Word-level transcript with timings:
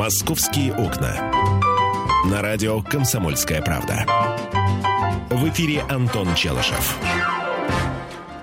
«Московские 0.00 0.72
окна». 0.72 1.30
На 2.24 2.40
радио 2.40 2.80
«Комсомольская 2.80 3.60
правда». 3.60 4.06
В 5.28 5.46
эфире 5.50 5.84
Антон 5.90 6.34
Челышев. 6.34 6.96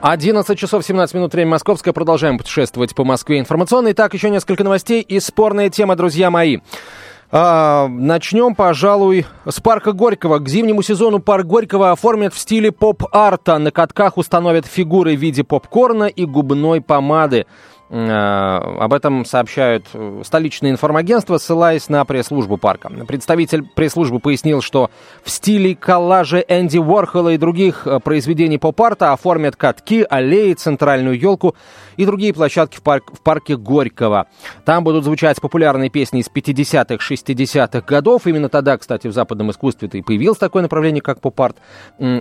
11 0.02 0.60
часов 0.60 0.86
17 0.86 1.16
минут, 1.16 1.34
время 1.34 1.50
московское. 1.50 1.96
Продолжаем 1.96 2.38
путешествовать 2.38 2.94
по 2.94 3.04
Москве 3.04 3.40
информационно. 3.40 3.92
Итак, 3.92 4.14
еще 4.14 4.30
несколько 4.30 4.64
новостей 4.64 5.02
и 5.02 5.20
спорная 5.20 5.72
тема, 5.72 5.96
друзья 5.96 6.30
мои. 6.30 6.60
А, 7.32 7.88
начнем, 7.88 8.54
пожалуй, 8.54 9.26
с 9.50 9.60
парка 9.60 9.94
Горького. 9.94 10.38
К 10.38 10.48
зимнему 10.48 10.84
сезону 10.84 11.18
парк 11.18 11.48
Горького 11.48 11.90
оформят 11.92 12.36
в 12.36 12.38
стиле 12.38 12.72
поп-арта. 12.72 13.58
На 13.58 13.72
катках 13.72 14.20
установят 14.20 14.68
фигуры 14.68 15.18
в 15.18 15.20
виде 15.20 15.44
попкорна 15.44 16.04
и 16.04 16.24
губной 16.26 16.82
помады. 16.82 17.48
Э, 17.90 18.58
об 18.80 18.94
этом 18.94 19.24
сообщают 19.24 19.86
э, 19.94 20.22
столичные 20.26 20.74
информагентства, 20.74 21.38
ссылаясь 21.38 21.88
на 21.88 22.04
пресс-службу 22.04 22.58
парка. 22.58 22.90
Представитель 23.08 23.64
пресс-службы 23.64 24.20
пояснил, 24.20 24.62
что 24.62 24.92
в 25.24 25.30
стиле 25.30 25.74
коллажа 25.74 26.40
Энди 26.40 26.78
Уорхола 26.78 27.30
и 27.30 27.38
других 27.38 27.88
э, 27.88 28.00
произведений 28.00 28.58
поп-арта 28.58 29.14
оформят 29.14 29.56
катки, 29.56 30.06
аллеи, 30.10 30.54
центральную 30.54 31.18
елку 31.18 31.56
и 31.96 32.06
другие 32.06 32.34
площадки 32.34 32.78
в, 32.78 32.82
парк, 32.82 33.14
в 33.14 33.22
парке 33.22 33.56
Горького. 33.56 34.28
Там 34.66 34.84
будут 34.84 35.06
звучать 35.06 35.40
популярные 35.40 35.90
песни 35.90 36.20
из 36.20 36.28
50-х, 36.28 36.96
60-х 36.96 37.82
годов. 37.82 38.28
Именно 38.28 38.50
тогда, 38.50 38.78
кстати, 38.78 39.08
в 39.08 39.14
западном 39.14 39.52
искусстве 39.52 39.88
и 39.94 40.02
появилось 40.02 40.38
такое 40.38 40.62
направление, 40.62 41.02
как 41.02 41.22
поп-арт. 41.22 41.58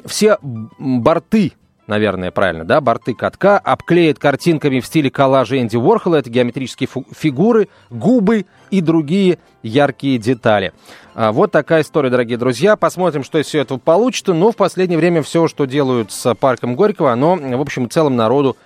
Все 0.05 0.39
борты 0.79 1.55
наверное, 1.87 2.31
правильно, 2.31 2.65
да, 2.65 2.81
борты 2.81 3.15
катка, 3.15 3.59
обклеит 3.59 4.19
картинками 4.19 4.81
в 4.81 4.87
стиле 4.87 5.11
коллажа 5.11 5.59
Энди 5.61 5.77
Уорхола, 5.77 6.17
это 6.17 6.31
геометрические 6.31 6.89
фигуры, 7.15 7.69
губы 7.91 8.47
и 8.71 8.81
другие 8.81 9.39
яркие 9.63 10.19
детали. 10.19 10.73
А, 11.15 11.33
вот 11.33 11.51
такая 11.51 11.83
история, 11.83 12.11
дорогие 12.11 12.39
друзья. 12.39 12.77
Посмотрим, 12.77 13.25
что 13.25 13.39
из 13.39 13.47
всего 13.47 13.63
этого 13.63 13.79
получится. 13.79 14.35
Но 14.35 14.53
в 14.53 14.57
последнее 14.57 14.99
время 14.99 15.23
все, 15.23 15.49
что 15.49 15.65
делают 15.65 16.13
с 16.13 16.35
парком 16.35 16.77
Горького, 16.77 17.13
оно, 17.13 17.37
в 17.37 17.61
общем, 17.61 17.89
целом 17.89 18.17
народу 18.17 18.57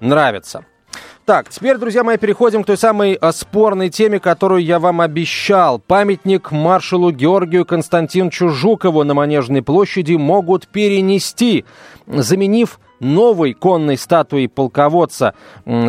нравится. 0.00 0.64
Так, 1.26 1.48
теперь, 1.48 1.76
друзья 1.76 2.02
мои, 2.02 2.16
переходим 2.16 2.64
к 2.64 2.66
той 2.66 2.76
самой 2.76 3.14
а, 3.14 3.32
спорной 3.32 3.88
теме, 3.88 4.18
которую 4.18 4.64
я 4.64 4.78
вам 4.78 5.00
обещал. 5.00 5.78
Памятник 5.78 6.50
маршалу 6.50 7.12
Георгию 7.12 7.64
Константиновичу 7.64 8.48
Жукову 8.48 9.04
на 9.04 9.14
Манежной 9.14 9.62
площади 9.62 10.14
могут 10.14 10.66
перенести, 10.66 11.64
заменив 12.06 12.80
новой 13.00 13.54
конной 13.54 13.96
статуей 13.96 14.48
полководца, 14.48 15.34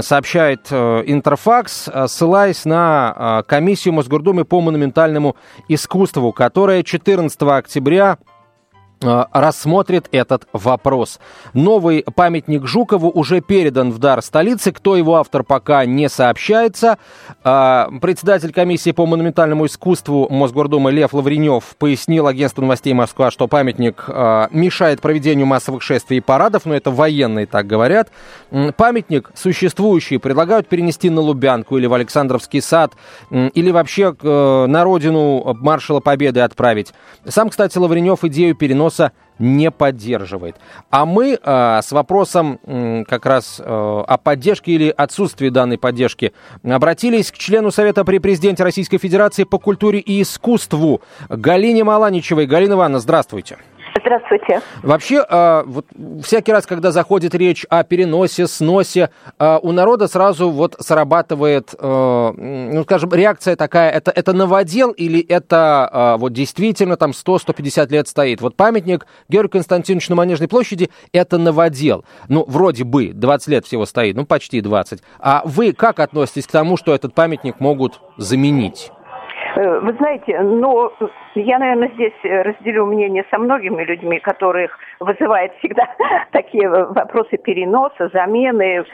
сообщает 0.01 0.67
э, 0.71 1.03
Интерфакс, 1.05 1.88
э, 1.88 2.07
ссылаясь 2.07 2.66
на 2.66 3.41
э, 3.41 3.43
комиссию 3.47 3.93
Мосгордумы 3.93 4.45
по 4.45 4.61
монументальному 4.61 5.35
искусству, 5.67 6.31
которая 6.31 6.83
14 6.83 7.41
октября 7.41 8.17
рассмотрит 9.02 10.07
этот 10.11 10.47
вопрос. 10.53 11.19
Новый 11.53 12.03
памятник 12.03 12.67
Жукову 12.67 13.09
уже 13.09 13.41
передан 13.41 13.91
в 13.91 13.97
дар 13.97 14.21
столицы. 14.21 14.71
Кто 14.71 14.95
его 14.95 15.16
автор, 15.16 15.44
пока 15.44 15.85
не 15.85 16.07
сообщается. 16.09 16.97
Э, 17.44 17.88
председатель 18.02 18.53
комиссии 18.53 18.91
по 18.91 19.05
монументальному 19.05 19.66
искусству 19.66 20.27
Мосгордумы 20.29 20.91
Лев 20.91 21.13
Лавренев 21.13 21.75
пояснил 21.77 22.27
агентству 22.27 22.61
новостей 22.61 22.94
Москва, 22.94 23.31
что 23.31 23.47
памятник 23.47 24.05
э, 24.07 24.47
мешает 24.52 25.02
проведению 25.02 25.47
массовых 25.47 25.81
шествий 25.81 26.17
и 26.17 26.22
парадов, 26.22 26.66
но 26.66 26.75
это 26.75 26.91
военные 26.91 27.47
так 27.47 27.66
говорят. 27.67 28.09
Памятник 28.77 29.31
существующий 29.33 30.17
предлагают 30.17 30.67
перенести 30.67 31.09
на 31.09 31.22
Лубянку 31.22 31.77
или 31.77 31.88
в 31.88 31.94
Александровский 31.94 32.61
сад, 32.61 32.94
или 33.29 33.72
вообще 33.72 34.16
на 34.22 34.83
родину 34.83 35.55
маршала 35.59 35.99
Победы 35.99 36.41
отправить. 36.41 36.94
Сам, 37.27 37.49
кстати, 37.49 37.77
Лавренев 37.77 38.23
идею 38.23 38.55
переноса 38.55 38.91
вопроса 38.92 39.11
не 39.39 39.72
поддерживает. 39.72 40.56
А 40.91 41.06
мы 41.06 41.40
э, 41.41 41.79
с 41.81 41.91
вопросом 41.91 42.59
э, 42.63 43.03
как 43.07 43.25
раз 43.25 43.59
э, 43.59 43.63
о 43.63 44.18
поддержке 44.18 44.74
или 44.74 44.94
отсутствии 44.96 45.50
данной 45.50 45.79
поддержки 45.79 46.31
обратились 46.63 47.31
к 47.31 47.38
члену 47.38 47.72
Совета 47.72 48.06
при 48.06 48.19
президенте 48.19 48.63
Российской 48.63 49.00
Федерации 49.00 49.46
по 49.46 49.57
культуре 49.57 50.00
и 50.00 50.22
искусству 50.22 51.01
Галине 51.30 51.84
Маланичевой. 51.84 52.46
Галина 52.46 52.74
Ивановна, 52.74 53.00
здравствуйте. 53.00 53.56
Здравствуйте. 53.56 53.70
Вообще, 54.84 55.24
э, 55.28 55.63
вот 55.66 55.85
всякий 56.24 56.52
раз, 56.52 56.66
когда 56.66 56.91
заходит 56.91 57.35
речь 57.35 57.66
о 57.69 57.84
переносе, 57.84 58.47
сносе, 58.47 59.09
э, 59.40 59.59
у 59.62 59.72
народа 59.72 60.07
сразу 60.07 60.50
вот 60.50 60.75
срабатывает, 60.79 61.74
э, 61.78 62.31
ну, 62.35 62.84
скажем, 62.84 63.13
реакция 63.13 63.56
такая, 63.56 63.91
это, 63.91 64.12
это 64.12 64.34
новодел 64.34 64.91
или 64.91 65.19
это 65.19 66.18
вот 66.19 66.34
действительно 66.34 66.97
там 66.97 67.12
100-150 67.12 67.91
лет 67.91 68.07
стоит? 68.07 68.41
Вот 68.41 68.56
памятник 68.56 69.06
Георгию 69.30 69.51
Константиновичу 69.51 70.12
на 70.12 70.16
Манежной 70.16 70.47
площади– 70.47 70.90
это 71.13 71.38
новодел. 71.38 72.06
Ну, 72.28 72.46
вроде 72.47 72.84
бы, 72.84 73.12
20 73.13 73.47
лет 73.47 73.66
всего 73.66 73.85
стоит, 73.85 74.16
ну, 74.16 74.25
почти 74.25 74.62
20. 74.62 75.01
А 75.19 75.41
вы 75.46 75.74
как 75.74 76.00
относитесь 76.00 76.47
к 76.47 76.51
тому, 76.51 76.78
что 76.78 76.94
этот 76.94 77.13
памятник 77.13 77.59
могут 77.59 78.00
заменить? 78.18 78.91
Э, 79.56 79.79
вы 79.79 79.94
знаете, 79.94 80.39
ну, 80.41 80.91
я, 81.35 81.59
наверное, 81.59 81.89
здесь 81.89 82.13
разделю 82.23 82.85
мнение 82.85 83.25
со 83.29 83.38
многими 83.38 83.84
людьми, 83.84 84.19
которых 84.19 84.78
вызывает 85.00 85.53
всегда 85.59 85.88
такие 86.31 86.69
вопросы 86.69 87.38
переноса, 87.38 88.09
замены 88.13 88.85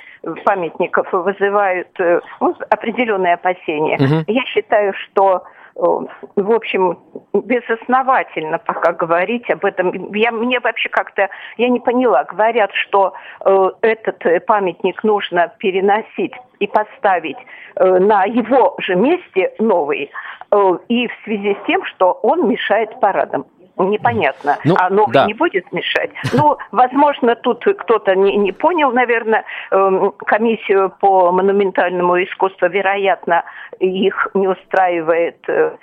памятников, 0.45 1.11
вызывают 1.11 1.89
э, 1.99 2.21
ну, 2.39 2.55
определенные 2.69 3.35
опасения. 3.35 3.95
Угу. 3.95 4.23
Я 4.27 4.43
считаю, 4.45 4.93
что 4.93 5.43
э, 5.43 5.56
в 5.77 6.51
общем, 6.51 6.97
безосновательно 7.33 8.57
пока 8.57 8.93
говорить 8.93 9.49
об 9.49 9.63
этом. 9.63 10.13
Я, 10.13 10.31
мне 10.31 10.59
вообще 10.59 10.89
как-то, 10.89 11.29
я 11.57 11.69
не 11.69 11.79
поняла, 11.79 12.23
говорят, 12.23 12.71
что 12.73 13.13
э, 13.45 13.69
этот 13.81 14.45
памятник 14.45 15.03
нужно 15.03 15.53
переносить 15.59 16.33
и 16.59 16.67
поставить 16.67 17.37
э, 17.75 17.99
на 17.99 18.23
его 18.23 18.75
же 18.79 18.95
месте 18.95 19.53
новый, 19.59 20.09
Э, 20.51 20.77
и 20.87 21.07
в 21.07 21.11
связи 21.23 21.55
с 21.55 21.67
тем, 21.67 21.83
что 21.85 22.13
он 22.23 22.47
мешает 22.47 22.99
парадам 22.99 23.45
непонятно. 23.77 24.57
Ну, 24.63 24.75
а 24.77 24.89
новый 24.89 25.13
да. 25.13 25.25
не 25.25 25.33
будет 25.33 25.71
мешать. 25.71 26.11
Ну, 26.33 26.57
возможно, 26.71 27.35
тут 27.35 27.63
кто-то 27.63 28.15
не, 28.15 28.35
не 28.37 28.51
понял, 28.51 28.91
наверное, 28.91 29.45
эм, 29.71 30.11
комиссию 30.25 30.93
по 30.99 31.31
монументальному 31.31 32.23
искусству, 32.23 32.67
вероятно, 32.67 33.43
их 33.79 34.27
не 34.33 34.47
устраивает 34.47 35.37
э, 35.47 35.77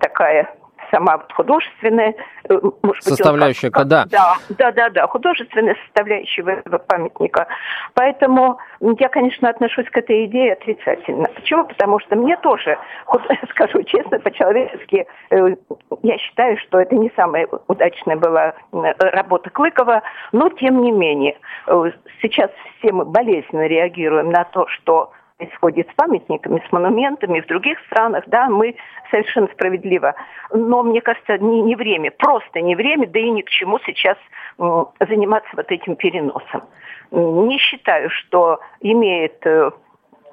такая 0.00 0.48
сама 0.90 1.24
художественная 1.34 2.14
э, 2.48 2.60
может 2.82 3.04
составляющая, 3.04 3.70
быть, 3.70 3.86
да. 3.88 4.04
да, 4.06 4.36
да, 4.50 4.72
да, 4.72 4.90
да, 4.90 5.06
художественная 5.06 5.76
составляющая 5.86 6.42
этого 6.42 6.78
памятника. 6.78 7.46
Поэтому 7.94 8.58
я, 8.80 9.08
конечно, 9.08 9.48
отношусь 9.48 9.88
к 9.90 9.96
этой 9.96 10.26
идее 10.26 10.54
отрицательно. 10.54 11.28
Почему? 11.34 11.64
Потому 11.64 11.98
что 12.00 12.16
мне 12.16 12.36
тоже, 12.38 12.78
скажу 13.50 13.82
честно, 13.82 14.18
по-человечески, 14.18 15.06
э, 15.30 15.56
я 16.02 16.18
считаю, 16.18 16.58
что 16.58 16.80
это 16.80 16.94
не 16.94 17.10
самая 17.16 17.48
удачная 17.68 18.16
была 18.16 18.54
работа 18.72 19.50
Клыкова, 19.50 20.02
но 20.32 20.48
тем 20.50 20.82
не 20.82 20.92
менее, 20.92 21.36
э, 21.66 21.90
сейчас 22.22 22.50
все 22.78 22.92
мы 22.92 23.04
болезненно 23.04 23.66
реагируем 23.66 24.30
на 24.30 24.44
то, 24.44 24.66
что 24.68 25.12
происходит 25.44 25.88
с 25.90 25.94
памятниками, 25.94 26.62
с 26.66 26.72
монументами 26.72 27.40
в 27.40 27.46
других 27.46 27.78
странах, 27.86 28.24
да, 28.26 28.48
мы 28.48 28.76
совершенно 29.10 29.48
справедливо. 29.48 30.14
Но 30.52 30.82
мне 30.82 31.00
кажется, 31.00 31.38
не, 31.38 31.62
не 31.62 31.76
время, 31.76 32.10
просто 32.10 32.60
не 32.60 32.74
время, 32.74 33.06
да 33.06 33.18
и 33.18 33.30
ни 33.30 33.42
к 33.42 33.50
чему 33.50 33.78
сейчас 33.86 34.16
заниматься 34.56 35.50
вот 35.56 35.70
этим 35.70 35.96
переносом. 35.96 36.62
Не 37.10 37.58
считаю, 37.58 38.10
что 38.10 38.60
имеет 38.80 39.44
э, 39.46 39.70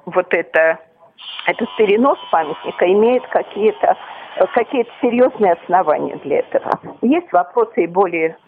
вот 0.06 0.32
это, 0.32 0.78
этот 1.46 1.68
перенос 1.76 2.18
памятника, 2.30 2.90
имеет 2.90 3.26
какие-то 3.28 3.96
какие-то 4.54 4.90
серьезные 5.02 5.52
основания 5.52 6.16
для 6.24 6.38
этого. 6.38 6.80
Есть 7.02 7.30
вопросы 7.32 7.84
и 7.84 7.86
более 7.86 8.38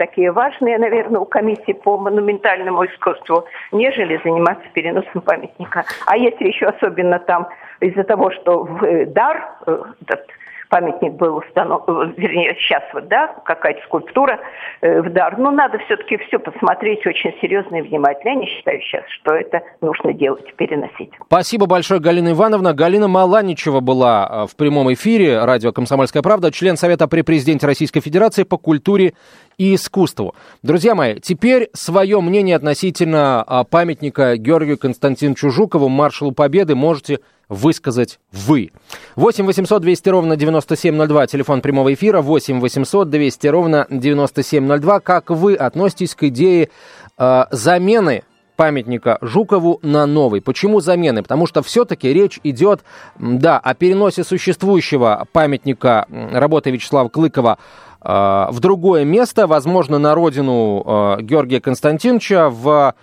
такие 0.00 0.32
важные, 0.32 0.78
наверное, 0.78 1.20
у 1.20 1.26
комиссии 1.26 1.74
по 1.74 1.98
монументальному 1.98 2.86
искусству, 2.86 3.44
нежели 3.70 4.18
заниматься 4.24 4.64
переносом 4.72 5.20
памятника. 5.20 5.84
А 6.06 6.16
если 6.16 6.46
еще 6.46 6.66
особенно 6.66 7.18
там 7.18 7.48
из-за 7.80 8.04
того, 8.04 8.30
что 8.30 8.64
в 8.64 9.06
дар, 9.06 9.36
э, 9.66 9.82
этот 10.02 10.26
памятник 10.70 11.14
был 11.14 11.36
установлен, 11.36 12.14
вернее, 12.16 12.56
сейчас 12.60 12.82
вот, 12.94 13.08
да, 13.08 13.34
какая-то 13.44 13.82
скульптура 13.84 14.40
э, 14.80 15.02
в 15.02 15.12
дар. 15.12 15.36
Но 15.36 15.50
надо 15.50 15.78
все-таки 15.80 16.16
все 16.28 16.38
посмотреть 16.38 17.04
очень 17.06 17.34
серьезно 17.40 17.76
и 17.76 17.82
внимательно. 17.82 18.30
Я 18.30 18.34
не 18.36 18.46
считаю 18.46 18.80
сейчас, 18.80 19.02
что 19.20 19.34
это 19.34 19.62
нужно 19.80 20.14
делать, 20.14 20.54
переносить. 20.54 21.10
Спасибо 21.26 21.66
большое, 21.66 22.00
Галина 22.00 22.30
Ивановна. 22.30 22.72
Галина 22.72 23.08
Маланичева 23.08 23.80
была 23.80 24.28
э, 24.30 24.46
в 24.46 24.56
прямом 24.56 24.92
эфире 24.94 25.44
радио 25.44 25.72
«Комсомольская 25.72 26.22
правда», 26.22 26.52
член 26.52 26.76
Совета 26.76 27.08
при 27.08 27.22
президенте 27.22 27.66
Российской 27.66 28.00
Федерации 28.00 28.44
по 28.44 28.56
культуре 28.56 29.14
и 29.58 29.74
искусству. 29.74 30.34
Друзья 30.62 30.94
мои, 30.94 31.16
теперь 31.16 31.68
свое 31.74 32.20
мнение 32.20 32.56
относительно 32.56 33.42
а, 33.42 33.64
памятника 33.64 34.36
Георгию 34.36 34.78
Константиновичу 34.78 35.50
Жукову, 35.50 35.88
маршалу 35.88 36.32
Победы, 36.32 36.74
можете 36.74 37.18
высказать 37.50 38.20
вы. 38.32 38.70
8 39.16 39.44
800 39.44 39.82
200 39.82 40.08
ровно 40.08 40.36
9702, 40.36 41.26
телефон 41.26 41.60
прямого 41.60 41.92
эфира, 41.92 42.22
8 42.22 42.60
800 42.60 43.10
200 43.10 43.46
ровно 43.48 43.86
9702. 43.90 45.00
Как 45.00 45.28
вы 45.30 45.54
относитесь 45.56 46.14
к 46.14 46.22
идее 46.22 46.70
э, 47.18 47.44
замены 47.50 48.22
памятника 48.56 49.16
Жукову 49.22 49.80
на 49.82 50.04
новый. 50.04 50.42
Почему 50.42 50.80
замены? 50.80 51.22
Потому 51.22 51.46
что 51.46 51.62
все-таки 51.62 52.12
речь 52.12 52.38
идет, 52.44 52.84
да, 53.18 53.58
о 53.58 53.72
переносе 53.72 54.22
существующего 54.22 55.26
памятника 55.32 56.06
работы 56.10 56.70
Вячеслава 56.70 57.08
Клыкова 57.08 57.56
э, 58.02 58.06
в 58.50 58.60
другое 58.60 59.04
место, 59.04 59.46
возможно, 59.46 59.98
на 59.98 60.14
родину 60.14 60.84
э, 60.84 61.22
Георгия 61.22 61.60
Константиновича 61.60 62.50
в 62.50 62.94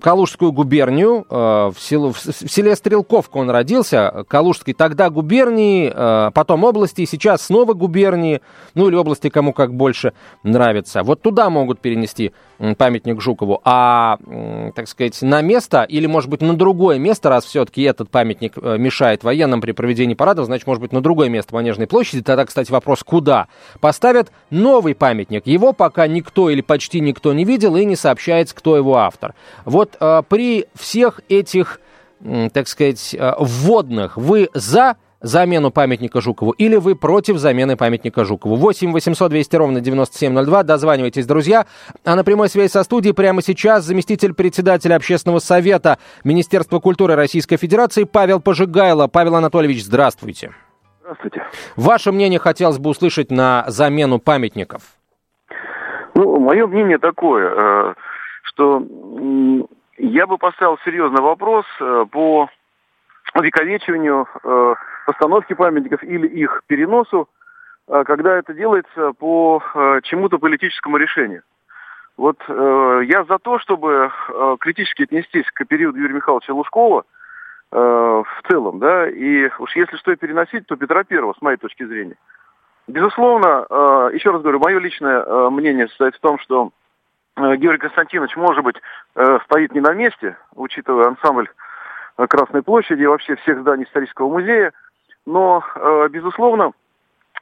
Калужскую 0.00 0.52
губернию, 0.52 1.26
э, 1.28 1.34
в, 1.34 1.74
село, 1.78 2.12
в 2.12 2.18
селе 2.20 2.76
Стрелковка 2.76 3.38
он 3.38 3.50
родился, 3.50 4.24
Калужской 4.28 4.74
тогда 4.74 5.10
губернии, 5.10 5.92
э, 5.92 6.30
потом 6.32 6.62
области, 6.62 7.04
сейчас 7.04 7.42
снова 7.42 7.72
губернии, 7.72 8.42
ну 8.74 8.88
или 8.88 8.94
области, 8.94 9.28
кому 9.28 9.52
как 9.52 9.74
больше 9.74 10.12
нравится. 10.44 11.02
Вот 11.02 11.22
туда 11.22 11.50
могут 11.50 11.80
перенести 11.80 12.32
памятник 12.78 13.20
Жукову, 13.20 13.60
а, 13.64 14.18
так 14.76 14.86
сказать, 14.86 15.20
на 15.22 15.42
место 15.42 15.82
или, 15.82 16.06
может 16.06 16.30
быть, 16.30 16.42
на 16.42 16.54
другое 16.56 16.98
место, 16.98 17.28
раз 17.28 17.44
все-таки 17.44 17.82
этот 17.82 18.08
памятник 18.08 18.52
э, 18.56 18.78
мешает 18.78 19.24
военным 19.24 19.60
при 19.60 19.72
проведении 19.72 20.14
парадов, 20.14 20.46
значит, 20.46 20.66
может 20.66 20.80
быть, 20.80 20.92
на 20.92 21.00
другое 21.00 21.28
место 21.28 21.54
Манежной 21.54 21.88
площади, 21.88 22.22
тогда, 22.22 22.46
кстати, 22.46 22.70
вопрос, 22.70 23.02
куда? 23.02 23.48
Поставят 23.80 24.30
новый 24.50 24.94
памятник. 24.94 25.46
Его 25.46 25.72
пока 25.72 26.06
никто 26.06 26.50
или 26.50 26.60
почти 26.60 27.00
никто 27.00 27.32
не 27.32 27.44
видел 27.44 27.74
и 27.74 27.84
не 27.84 27.96
сообщается, 27.96 28.54
кто 28.54 28.76
его 28.76 28.96
автор. 28.96 29.34
Вот 29.72 29.96
э, 29.98 30.22
при 30.28 30.66
всех 30.74 31.22
этих, 31.30 31.80
э, 32.22 32.50
так 32.52 32.68
сказать, 32.68 33.14
э, 33.18 33.32
вводных 33.38 34.18
вы 34.18 34.50
за 34.52 34.96
замену 35.22 35.70
памятника 35.70 36.20
Жукову 36.20 36.50
или 36.50 36.76
вы 36.76 36.94
против 36.94 37.38
замены 37.38 37.78
памятника 37.78 38.26
Жукову. 38.26 38.56
8 38.56 38.92
800 38.92 39.30
200 39.30 39.56
ровно 39.56 39.80
9702. 39.80 40.62
Дозванивайтесь, 40.64 41.24
друзья. 41.24 41.64
А 42.04 42.16
на 42.16 42.22
прямой 42.22 42.50
связи 42.50 42.70
со 42.70 42.82
студией 42.82 43.14
прямо 43.14 43.40
сейчас 43.40 43.84
заместитель 43.84 44.34
председателя 44.34 44.96
Общественного 44.96 45.38
совета 45.38 45.96
Министерства 46.22 46.78
культуры 46.78 47.14
Российской 47.14 47.56
Федерации 47.56 48.04
Павел 48.04 48.40
Пожигайло. 48.40 49.06
Павел 49.06 49.36
Анатольевич, 49.36 49.84
здравствуйте. 49.84 50.52
Здравствуйте. 51.00 51.44
Ваше 51.76 52.12
мнение 52.12 52.38
хотелось 52.38 52.76
бы 52.76 52.90
услышать 52.90 53.30
на 53.30 53.64
замену 53.68 54.18
памятников. 54.18 54.82
Ну, 56.14 56.38
мое 56.40 56.66
мнение 56.66 56.98
такое, 56.98 57.94
что 58.52 58.82
я 59.98 60.26
бы 60.26 60.38
поставил 60.38 60.78
серьезный 60.84 61.22
вопрос 61.22 61.64
э, 61.80 62.06
по 62.10 62.48
увековечиванию 63.34 64.26
э, 64.42 64.74
постановки 65.06 65.54
памятников 65.54 66.02
или 66.02 66.26
их 66.26 66.62
переносу, 66.66 67.28
э, 67.88 68.04
когда 68.04 68.36
это 68.36 68.52
делается 68.52 69.12
по 69.12 69.62
чему-то 70.04 70.38
политическому 70.38 70.96
решению. 70.96 71.42
Вот 72.18 72.36
я 72.46 73.24
за 73.24 73.38
то, 73.38 73.58
чтобы 73.58 74.12
критически 74.60 75.04
отнестись 75.04 75.50
к 75.50 75.64
периоду 75.64 75.98
Юрия 75.98 76.12
Михайловича 76.12 76.52
Лужкова 76.52 77.04
в 77.70 78.26
целом, 78.46 78.80
да, 78.80 79.08
и 79.08 79.48
уж 79.58 79.74
если 79.74 79.96
что 79.96 80.12
и 80.12 80.16
переносить, 80.16 80.66
то 80.66 80.76
Петра 80.76 81.04
Первого, 81.04 81.32
с 81.32 81.40
моей 81.40 81.56
точки 81.56 81.86
зрения. 81.86 82.16
Безусловно, 82.86 84.10
еще 84.12 84.30
раз 84.30 84.42
говорю, 84.42 84.58
мое 84.58 84.78
личное 84.78 85.48
мнение 85.48 85.88
состоит 85.88 86.14
в 86.14 86.20
том, 86.20 86.38
что 86.38 86.72
Георгий 87.36 87.80
Константинович, 87.80 88.36
может 88.36 88.62
быть, 88.62 88.76
э, 89.14 89.38
стоит 89.44 89.74
не 89.74 89.80
на 89.80 89.92
месте, 89.92 90.36
учитывая 90.54 91.08
ансамбль 91.08 91.48
э, 92.18 92.26
Красной 92.26 92.62
площади 92.62 93.02
и 93.02 93.06
вообще 93.06 93.36
всех 93.36 93.60
зданий 93.60 93.84
исторического 93.84 94.28
музея, 94.28 94.72
но, 95.24 95.62
безусловно, 96.10 96.72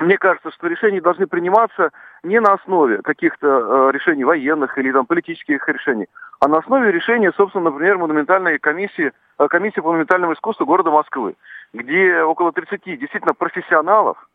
мне 0.01 0.19
кажется, 0.19 0.51
что 0.51 0.67
решения 0.67 1.01
должны 1.01 1.27
приниматься 1.27 1.93
не 2.23 2.39
на 2.39 2.53
основе 2.53 2.99
каких-то 2.99 3.89
решений 3.89 4.23
военных 4.23 4.77
или 4.77 4.93
там 4.93 5.07
политических 5.07 5.67
решений, 5.67 6.07
а 6.41 6.49
на 6.49 6.59
основе 6.59 6.93
решения, 6.93 7.33
собственно, 7.35 7.71
например, 7.71 7.97
монументальной 7.97 8.59
комиссии, 8.59 9.13
комиссии 9.49 9.81
по 9.81 9.89
монументальному 9.89 10.35
искусству 10.35 10.67
города 10.67 10.91
Москвы, 10.91 11.37
где 11.73 12.23
около 12.23 12.53
30 12.53 12.85
действительно 12.85 13.33
профессионалов, 13.33 14.19
Э, 14.19 14.30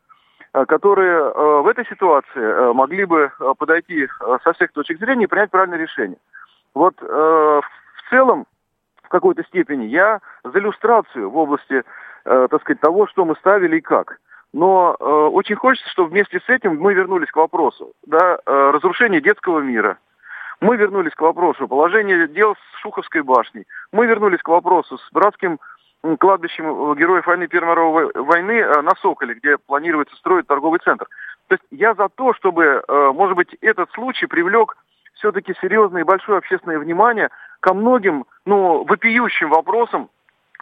которые 0.63 1.17
э, 1.17 1.61
в 1.61 1.67
этой 1.67 1.85
ситуации 1.85 2.41
э, 2.41 2.73
могли 2.73 3.03
бы 3.03 3.31
подойти 3.57 4.07
со 4.43 4.53
всех 4.53 4.71
точек 4.71 4.99
зрения 4.99 5.25
и 5.25 5.27
принять 5.27 5.51
правильное 5.51 5.77
решение. 5.77 6.17
Вот 6.73 6.95
в 7.01 8.09
целом, 8.09 8.45
в 9.03 9.07
какой-то 9.07 9.43
степени, 9.45 9.85
я 9.85 10.19
за 10.43 10.59
иллюстрацию 10.59 11.29
в 11.29 11.37
области, 11.37 11.83
так 12.25 12.61
сказать, 12.61 12.81
того, 12.81 13.07
что 13.07 13.23
мы 13.23 13.37
ставили 13.37 13.77
и 13.77 13.81
как. 13.81 14.17
Но 14.51 14.91
очень 14.91 15.55
хочется, 15.55 15.89
чтобы 15.91 16.09
вместе 16.09 16.41
с 16.41 16.49
этим 16.49 16.77
мы 16.77 16.93
вернулись 16.93 17.31
к 17.31 17.37
вопросу 17.37 17.93
да, 18.05 18.39
разрушения 18.45 19.21
детского 19.21 19.59
мира. 19.59 19.97
Мы 20.59 20.75
вернулись 20.75 21.13
к 21.13 21.21
вопросу 21.21 21.65
положения 21.69 22.27
дел 22.27 22.55
с 22.55 22.79
Шуховской 22.81 23.21
башней. 23.21 23.65
Мы 23.93 24.05
вернулись 24.05 24.41
к 24.41 24.49
вопросу 24.49 24.97
с 24.97 25.09
братским 25.13 25.59
кладбищем 26.17 26.65
э, 26.65 26.95
героев 26.95 27.25
войны 27.25 27.47
Первой 27.47 27.71
мировой 27.71 28.11
войны 28.13 28.51
э, 28.53 28.81
на 28.81 28.91
Соколе, 29.01 29.35
где 29.35 29.57
планируется 29.57 30.15
строить 30.15 30.47
торговый 30.47 30.79
центр. 30.83 31.07
То 31.47 31.55
есть 31.55 31.63
я 31.71 31.93
за 31.93 32.09
то, 32.09 32.33
чтобы, 32.33 32.83
э, 32.87 33.11
может 33.13 33.35
быть, 33.35 33.53
этот 33.61 33.91
случай 33.91 34.25
привлек 34.25 34.77
все-таки 35.15 35.53
серьезное 35.61 36.01
и 36.01 36.05
большое 36.05 36.37
общественное 36.37 36.79
внимание 36.79 37.29
ко 37.59 37.73
многим, 37.73 38.25
ну, 38.45 38.83
вопиющим 38.83 39.49
вопросам, 39.49 40.09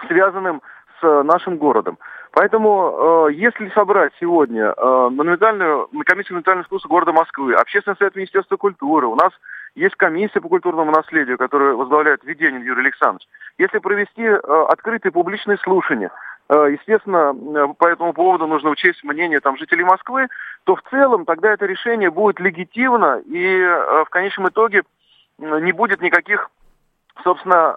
связанным 0.08 0.62
нашим 1.04 1.58
городом. 1.58 1.98
Поэтому, 2.32 3.28
э, 3.30 3.34
если 3.34 3.70
собрать 3.70 4.12
сегодня 4.20 4.74
э, 4.76 5.10
монументальную, 5.12 5.88
комиссию 6.06 6.36
монументального 6.36 6.66
искусства 6.66 6.90
города 6.90 7.14
Москвы, 7.14 7.54
общественный 7.54 7.96
совет 7.98 8.16
Министерства 8.16 8.58
культуры, 8.58 9.08
у 9.08 9.16
нас 9.16 9.32
есть 9.76 9.96
комиссия 9.96 10.40
по 10.40 10.50
культурному 10.50 10.92
наследию, 10.92 11.38
которая 11.38 11.74
возглавляет 11.74 12.24
Веденин 12.24 12.62
Юрий 12.62 12.82
Александрович. 12.82 13.28
Если 13.58 13.80
провести 13.80 14.24
э, 14.24 14.38
открытые 14.70 15.12
публичные 15.12 15.58
слушания, 15.58 16.12
э, 16.50 16.70
естественно, 16.72 17.34
э, 17.34 17.74
по 17.78 17.88
этому 17.88 18.14
поводу 18.14 18.46
нужно 18.46 18.70
учесть 18.70 19.04
мнение 19.04 19.40
там, 19.40 19.58
жителей 19.58 19.84
Москвы, 19.84 20.28
то 20.64 20.76
в 20.76 20.82
целом 20.90 21.26
тогда 21.26 21.54
это 21.54 21.66
решение 21.66 22.12
будет 22.12 22.40
легитимно 22.40 23.22
и 23.26 23.64
в 24.06 24.08
конечном 24.10 24.50
итоге 24.50 24.84
не 25.40 25.72
будет 25.72 26.02
никаких, 26.02 26.50
собственно, 27.24 27.76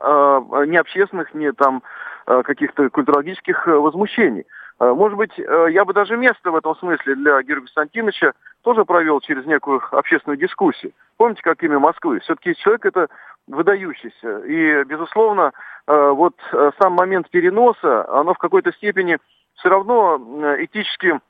ни 0.67 0.77
общественных, 0.77 1.33
ни 1.35 1.51
там 1.51 1.83
каких-то 2.27 2.91
культурологических 2.91 3.67
возмущений. 3.67 4.45
Может 4.79 5.17
быть, 5.17 5.33
я 5.39 5.85
бы 5.85 5.95
даже 5.95 6.17
место 6.17 6.51
в 6.51 6.57
этом 6.57 6.77
смысле 6.77 7.15
для 7.15 7.41
Георгия 7.43 7.67
Константиновича 7.67 8.33
тоже 8.63 8.85
провел 8.85 9.21
через 9.21 9.47
некую 9.47 9.81
общественную 9.93 10.37
дискуссию. 10.37 10.93
Помните, 11.17 11.41
как 11.43 11.63
имя 11.63 11.79
Москвы? 11.79 12.19
Все-таки 12.21 12.55
человек 12.57 12.85
это 12.85 13.09
выдающийся. 13.47 14.39
И, 14.41 14.85
безусловно, 14.85 15.53
э, 15.87 16.11
вот 16.11 16.35
э, 16.53 16.71
сам 16.81 16.95
момент 16.95 17.31
переноса, 17.31 18.09
оно 18.09 18.35
в 18.35 18.39
какой-то 18.39 18.73
степени 18.73 19.19
все 19.55 19.69
равно 19.69 20.17
этически, 20.59 21.21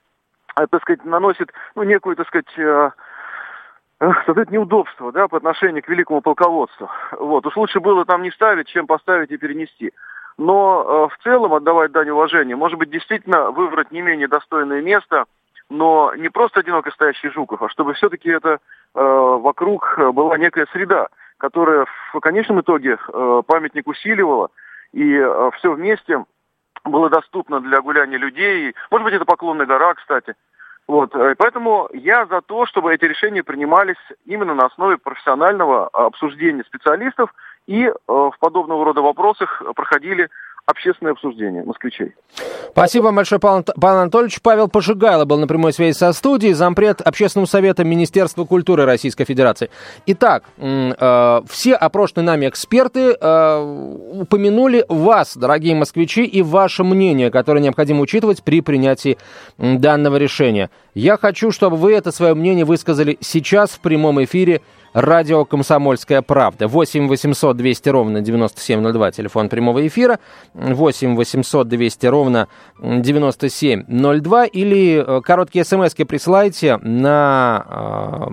э, 0.57 0.67
так 0.71 0.83
сказать, 0.83 1.05
наносит, 1.05 1.53
ну, 1.75 1.83
некую, 1.83 2.17
так 2.17 2.27
сказать, 2.29 2.49
создает 4.27 4.51
неудобство, 4.51 5.13
да, 5.13 5.29
по 5.29 5.37
отношению 5.37 5.83
к 5.83 5.89
великому 5.89 6.21
полководцу. 6.21 6.91
Вот. 7.13 7.47
Уж 7.47 7.57
лучше 7.57 7.81
было 7.81 8.05
там 8.05 8.23
не 8.23 8.31
ставить, 8.31 8.69
чем 8.69 8.87
поставить 8.87 9.31
и 9.31 9.39
перенести. 9.39 9.93
Но 10.39 11.09
в 11.09 11.23
целом 11.23 11.55
отдавать 11.55 11.93
дань 11.93 12.11
уважения, 12.11 12.57
может 12.57 12.79
быть, 12.79 12.91
действительно 12.91 13.51
выбрать 13.51 13.91
не 13.91 14.03
менее 14.03 14.29
достойное 14.29 14.83
место, 14.83 15.25
но 15.71 16.13
не 16.15 16.29
просто 16.29 16.61
одиноко 16.61 16.91
стоящий 16.91 17.31
Жуков, 17.31 17.63
а 17.63 17.69
чтобы 17.71 17.95
все-таки 17.95 18.29
это 18.29 18.51
э, 18.51 18.59
вокруг 18.95 19.99
была 20.13 20.37
некая 20.37 20.67
среда 20.73 21.09
которая 21.39 21.87
в 22.13 22.21
конечном 22.21 22.61
итоге 22.61 22.97
э, 22.97 23.43
памятник 23.47 23.87
усиливала, 23.87 24.51
и 24.93 25.15
э, 25.15 25.51
все 25.57 25.73
вместе 25.73 26.25
было 26.85 27.11
доступно 27.11 27.61
для 27.61 27.81
гуляния 27.81 28.19
людей. 28.19 28.75
Может 28.91 29.05
быть, 29.05 29.15
это 29.15 29.25
Поклонная 29.25 29.67
гора, 29.67 29.95
кстати. 29.95 30.35
Вот, 30.87 31.15
э, 31.15 31.35
поэтому 31.37 31.89
я 31.93 32.27
за 32.27 32.41
то, 32.41 32.67
чтобы 32.67 32.95
эти 32.95 33.05
решения 33.05 33.43
принимались 33.43 33.97
именно 34.25 34.55
на 34.55 34.67
основе 34.67 34.99
профессионального 34.99 35.89
обсуждения 35.89 36.65
специалистов 36.65 37.35
и 37.67 37.91
в 38.07 38.33
подобного 38.41 38.85
рода 38.85 39.03
вопросах 39.03 39.63
проходили 39.75 40.29
общественное 40.67 41.13
обсуждение 41.13 41.63
москвичей. 41.63 42.13
Спасибо 42.73 43.05
вам 43.05 43.17
большое, 43.17 43.41
Павел, 43.41 43.65
Павел 43.81 44.01
Анатольевич. 44.01 44.43
Павел 44.43 44.69
Пожигайло 44.69 45.25
был 45.25 45.39
на 45.39 45.47
прямой 45.47 45.73
связи 45.73 45.97
со 45.97 46.13
студией, 46.13 46.53
зампред 46.55 47.01
Общественного 47.01 47.47
совета 47.47 47.85
Министерства 47.85 48.45
культуры 48.45 48.85
Российской 48.85 49.25
Федерации. 49.25 49.71
Итак, 50.07 50.43
э, 50.59 51.41
все 51.49 51.75
опрошенные 51.75 52.27
нами 52.27 52.49
эксперты 52.49 53.17
э, 53.19 54.11
упомянули 54.21 54.85
вас, 54.89 55.37
дорогие 55.37 55.77
москвичи, 55.77 56.25
и 56.25 56.43
ваше 56.43 56.83
мнение, 56.83 57.31
которое 57.31 57.61
необходимо 57.61 58.01
учитывать 58.01 58.43
при 58.43 58.61
принятии 58.61 59.19
данного 59.59 60.17
решения. 60.17 60.71
Я 60.95 61.17
хочу, 61.17 61.53
чтобы 61.53 61.77
вы 61.77 61.95
это 61.95 62.11
свое 62.11 62.35
мнение 62.35 62.65
высказали 62.65 63.19
сейчас 63.21 63.71
в 63.71 63.81
прямом 63.81 64.23
эфире 64.25 64.63
радио 64.93 65.45
«Комсомольская 65.45 66.23
правда». 66.23 66.69
8 66.69 67.09
800 67.09 67.57
200 67.57 67.89
ровно 67.89 68.21
9702, 68.21 69.11
телефон 69.13 69.49
прямого 69.49 69.87
эфира. 69.87 70.19
8 70.55 71.17
800 71.17 71.69
200 71.69 72.07
ровно 72.07 72.49
9702. 72.81 74.45
Или 74.47 75.05
э, 75.05 75.21
короткие 75.23 75.65
смс 75.65 75.95
присылайте 75.95 76.77
на, 76.79 78.31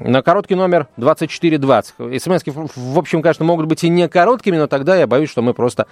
э, 0.00 0.08
на 0.08 0.22
короткий 0.22 0.54
номер 0.54 0.88
2420. 0.96 2.22
смс 2.22 2.42
в 2.76 2.98
общем, 2.98 3.22
конечно, 3.22 3.44
могут 3.44 3.66
быть 3.66 3.84
и 3.84 3.88
не 3.88 4.08
короткими, 4.08 4.56
но 4.56 4.66
тогда 4.66 4.96
я 4.96 5.06
боюсь, 5.06 5.30
что 5.30 5.42
мы 5.42 5.54
просто 5.54 5.86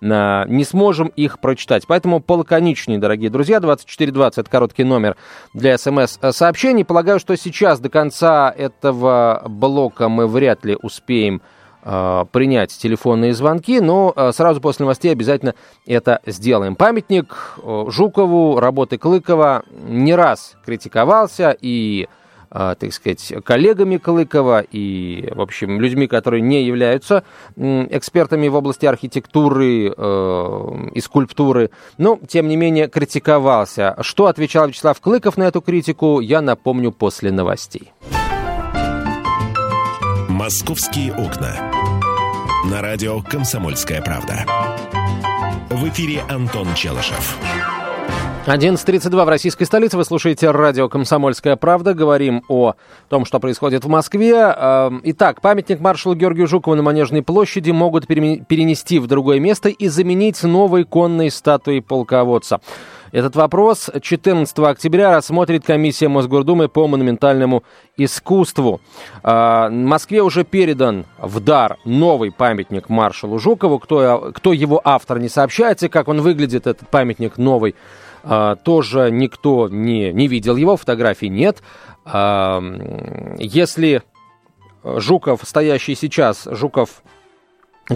э, 0.00 0.44
не 0.48 0.64
сможем 0.64 1.08
их 1.08 1.40
прочитать. 1.40 1.84
Поэтому 1.86 2.20
полаконичнее, 2.20 2.98
дорогие 2.98 3.30
друзья. 3.30 3.60
2420 3.60 4.38
это 4.38 4.50
короткий 4.50 4.84
номер 4.84 5.16
для 5.54 5.76
смс-сообщений. 5.78 6.84
Полагаю, 6.84 7.18
что 7.18 7.36
сейчас 7.36 7.80
до 7.80 7.88
конца 7.88 8.54
этого 8.56 9.47
блока 9.48 10.08
мы 10.08 10.26
вряд 10.26 10.64
ли 10.64 10.76
успеем 10.80 11.42
э, 11.82 12.24
принять 12.30 12.76
телефонные 12.76 13.34
звонки, 13.34 13.80
но 13.80 14.12
э, 14.14 14.32
сразу 14.32 14.60
после 14.60 14.84
новостей 14.84 15.12
обязательно 15.12 15.54
это 15.86 16.20
сделаем. 16.26 16.76
Памятник 16.76 17.58
э, 17.62 17.86
Жукову, 17.88 18.60
работы 18.60 18.98
Клыкова 18.98 19.64
не 19.70 20.14
раз 20.14 20.56
критиковался 20.64 21.56
и 21.60 22.08
а, 22.50 22.74
так 22.74 22.92
сказать, 22.92 23.34
коллегами 23.44 23.98
Клыкова 23.98 24.62
и, 24.62 25.30
в 25.34 25.40
общем, 25.40 25.80
людьми, 25.80 26.06
которые 26.06 26.40
не 26.40 26.64
являются 26.64 27.24
экспертами 27.56 28.48
в 28.48 28.54
области 28.54 28.86
архитектуры 28.86 29.92
э, 29.94 30.88
и 30.94 31.00
скульптуры, 31.00 31.70
но, 31.98 32.18
тем 32.26 32.48
не 32.48 32.56
менее, 32.56 32.88
критиковался. 32.88 33.96
Что 34.00 34.26
отвечал 34.26 34.68
Вячеслав 34.68 34.98
Клыков 35.00 35.36
на 35.36 35.44
эту 35.44 35.60
критику, 35.60 36.20
я 36.20 36.40
напомню 36.40 36.90
после 36.90 37.30
новостей. 37.30 37.92
«Московские 40.38 41.12
окна». 41.12 41.72
На 42.70 42.80
радио 42.80 43.20
«Комсомольская 43.22 44.00
правда». 44.00 44.46
В 45.68 45.88
эфире 45.88 46.22
Антон 46.28 46.72
Челышев. 46.76 47.36
11.32 48.46 49.24
в 49.24 49.28
российской 49.28 49.64
столице. 49.64 49.96
Вы 49.96 50.04
слушаете 50.04 50.52
радио 50.52 50.88
«Комсомольская 50.88 51.56
правда». 51.56 51.92
Говорим 51.92 52.44
о 52.48 52.74
том, 53.08 53.24
что 53.24 53.40
происходит 53.40 53.84
в 53.84 53.88
Москве. 53.88 54.32
Эм, 54.32 55.00
итак, 55.02 55.40
памятник 55.40 55.80
маршалу 55.80 56.14
Георгию 56.14 56.46
Жукову 56.46 56.76
на 56.76 56.82
Манежной 56.84 57.22
площади 57.22 57.72
могут 57.72 58.06
перенести 58.06 59.00
в 59.00 59.08
другое 59.08 59.40
место 59.40 59.70
и 59.70 59.88
заменить 59.88 60.40
новой 60.44 60.84
конной 60.84 61.32
статуей 61.32 61.82
полководца. 61.82 62.60
Этот 63.10 63.36
вопрос 63.36 63.90
14 64.00 64.58
октября 64.58 65.14
рассмотрит 65.14 65.64
комиссия 65.64 66.08
Мосгордумы 66.08 66.68
по 66.68 66.86
монументальному 66.86 67.64
искусству. 67.96 68.80
Э, 69.22 69.68
Москве 69.70 70.22
уже 70.22 70.44
передан 70.44 71.06
в 71.18 71.40
дар 71.40 71.78
новый 71.84 72.30
памятник 72.30 72.88
маршалу 72.88 73.38
Жукову. 73.38 73.78
Кто, 73.78 74.32
кто 74.34 74.52
его 74.52 74.80
автор, 74.84 75.18
не 75.18 75.28
сообщается, 75.28 75.88
как 75.88 76.08
он 76.08 76.20
выглядит, 76.20 76.66
этот 76.66 76.88
памятник 76.88 77.38
новый 77.38 77.74
а, 78.24 78.56
тоже 78.56 79.10
никто 79.10 79.68
не, 79.68 80.12
не 80.12 80.28
видел 80.28 80.56
его, 80.56 80.76
фотографий 80.76 81.28
нет. 81.28 81.62
А, 82.04 82.62
если 83.38 84.02
Жуков, 84.84 85.40
стоящий 85.44 85.94
сейчас, 85.94 86.46
Жуков 86.50 87.02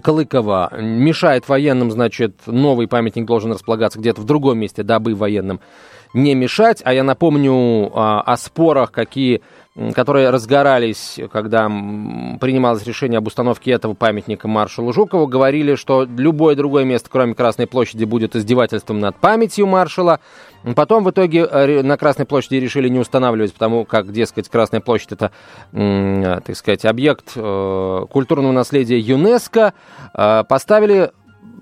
Клыкова 0.01 0.73
мешает 0.81 1.49
военным, 1.49 1.91
значит, 1.91 2.35
новый 2.47 2.89
памятник 2.89 3.27
должен 3.27 3.53
располагаться 3.53 3.99
где-то 3.99 4.21
в 4.21 4.25
другом 4.25 4.59
месте, 4.59 4.83
дабы 4.83 5.15
военным 5.15 5.61
не 6.15 6.35
мешать. 6.35 6.81
А 6.85 6.93
я 6.93 7.05
напомню 7.05 7.91
а, 7.95 8.21
о 8.21 8.37
спорах, 8.37 8.93
какие 8.93 9.43
которые 9.95 10.29
разгорались, 10.29 11.19
когда 11.33 11.67
принималось 11.67 12.85
решение 12.85 13.19
об 13.19 13.27
установке 13.27 13.71
этого 13.71 13.95
памятника 13.95 14.47
маршалу 14.47 14.93
Жукову, 14.93 15.27
говорили, 15.27 15.77
что 15.77 16.05
любое 16.05 16.55
другое 16.57 16.85
место, 16.85 17.09
кроме 17.11 17.35
Красной 17.35 17.67
площади, 17.67 18.05
будет 18.05 18.37
издевательством 18.37 19.01
над 19.01 19.17
памятью 19.17 19.67
маршала. 19.67 20.21
Потом 20.77 21.05
в 21.05 21.11
итоге 21.11 21.41
э, 21.51 21.83
на 21.83 21.97
Красной 21.97 22.27
площади 22.27 22.57
решили 22.57 22.89
не 22.89 22.99
устанавливать, 22.99 23.55
потому 23.55 23.87
как, 23.87 24.13
дескать, 24.13 24.51
Красная 24.51 24.81
площадь 24.81 25.13
это, 25.13 25.33
так 25.73 26.57
сказать, 26.57 26.85
объект 26.85 27.33
э, 27.35 28.07
культурного 28.11 28.53
наследия 28.53 28.99
ЮНЕСКо. 28.99 29.73
Э, 30.15 30.45
поставили 30.47 31.13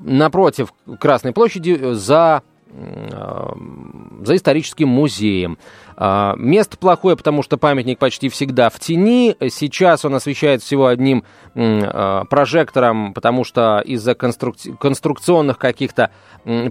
напротив 0.00 0.72
Красной 0.98 1.32
площади 1.32 1.92
за 1.92 2.42
за 2.72 4.36
историческим 4.36 4.88
музеем. 4.88 5.58
А, 5.96 6.34
место 6.36 6.78
плохое, 6.78 7.16
потому 7.16 7.42
что 7.42 7.58
памятник 7.58 7.98
почти 7.98 8.28
всегда 8.28 8.70
в 8.70 8.78
тени. 8.78 9.36
Сейчас 9.50 10.04
он 10.04 10.14
освещает 10.14 10.62
всего 10.62 10.86
одним 10.86 11.24
а, 11.54 12.24
прожектором, 12.24 13.12
потому 13.12 13.44
что 13.44 13.80
из-за 13.84 14.14
конструк... 14.14 14.56
конструкционных 14.78 15.58
каких-то 15.58 16.10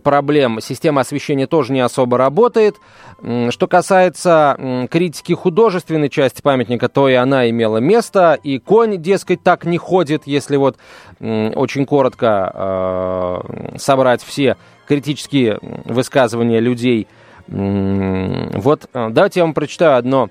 проблем 0.04 0.60
система 0.62 1.02
освещения 1.02 1.48
тоже 1.48 1.74
не 1.74 1.82
особо 1.82 2.18
работает. 2.18 2.78
Что 3.50 3.68
касается 3.68 4.88
критики 4.90 5.34
художественной 5.34 6.10
части 6.10 6.42
памятника, 6.42 6.90
то 6.90 7.10
и 7.10 7.14
она 7.14 7.50
имела 7.50 7.78
место. 7.78 8.40
И 8.42 8.58
конь, 8.58 8.98
дескать, 8.98 9.44
так 9.44 9.66
не 9.66 9.78
ходит, 9.78 10.24
если 10.26 10.56
вот 10.56 10.78
очень 11.20 11.86
коротко 11.86 12.52
а, 12.54 13.76
собрать 13.78 14.24
все 14.24 14.56
критические 14.90 15.60
высказывания 15.86 16.60
людей– 16.60 17.08
вот 17.50 18.90
э, 18.94 19.10
давайте 19.10 19.40
я 19.40 19.44
вам 19.44 19.54
прочитаю 19.56 19.98
одно 19.98 20.30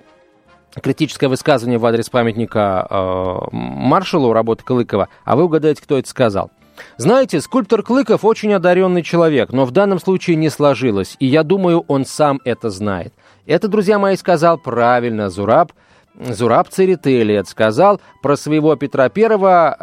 критическое 0.80 1.26
высказывание 1.26 1.78
в 1.78 1.86
адрес 1.86 2.08
памятника 2.08 2.86
э, 2.88 3.36
маршалу 3.50 4.32
работы 4.32 4.62
Клыкова, 4.64 5.08
а 5.24 5.36
вы 5.36 5.44
угадаете, 5.44 5.82
кто 5.82 5.98
это 5.98 6.08
сказал. 6.08 6.50
Знаете, 6.96 7.40
скульптор 7.40 7.82
Клыков 7.82 8.24
очень 8.24 8.52
одаренный 8.52 9.02
человек, 9.02 9.50
но 9.52 9.64
в 9.64 9.72
данном 9.72 9.98
случае 9.98 10.36
не 10.36 10.48
сложилось, 10.48 11.16
и 11.18 11.26
я 11.26 11.42
думаю, 11.42 11.84
он 11.88 12.04
сам 12.04 12.40
это 12.44 12.70
знает. 12.70 13.12
Это, 13.46 13.66
друзья 13.66 13.98
мои, 13.98 14.14
сказал 14.14 14.56
правильно 14.56 15.28
Зураб, 15.28 15.72
Зураб 16.14 16.68
Церетелиет 16.68 17.48
сказал 17.48 18.00
про 18.22 18.36
своего 18.36 18.76
Петра 18.76 19.08
Первого, 19.08 19.76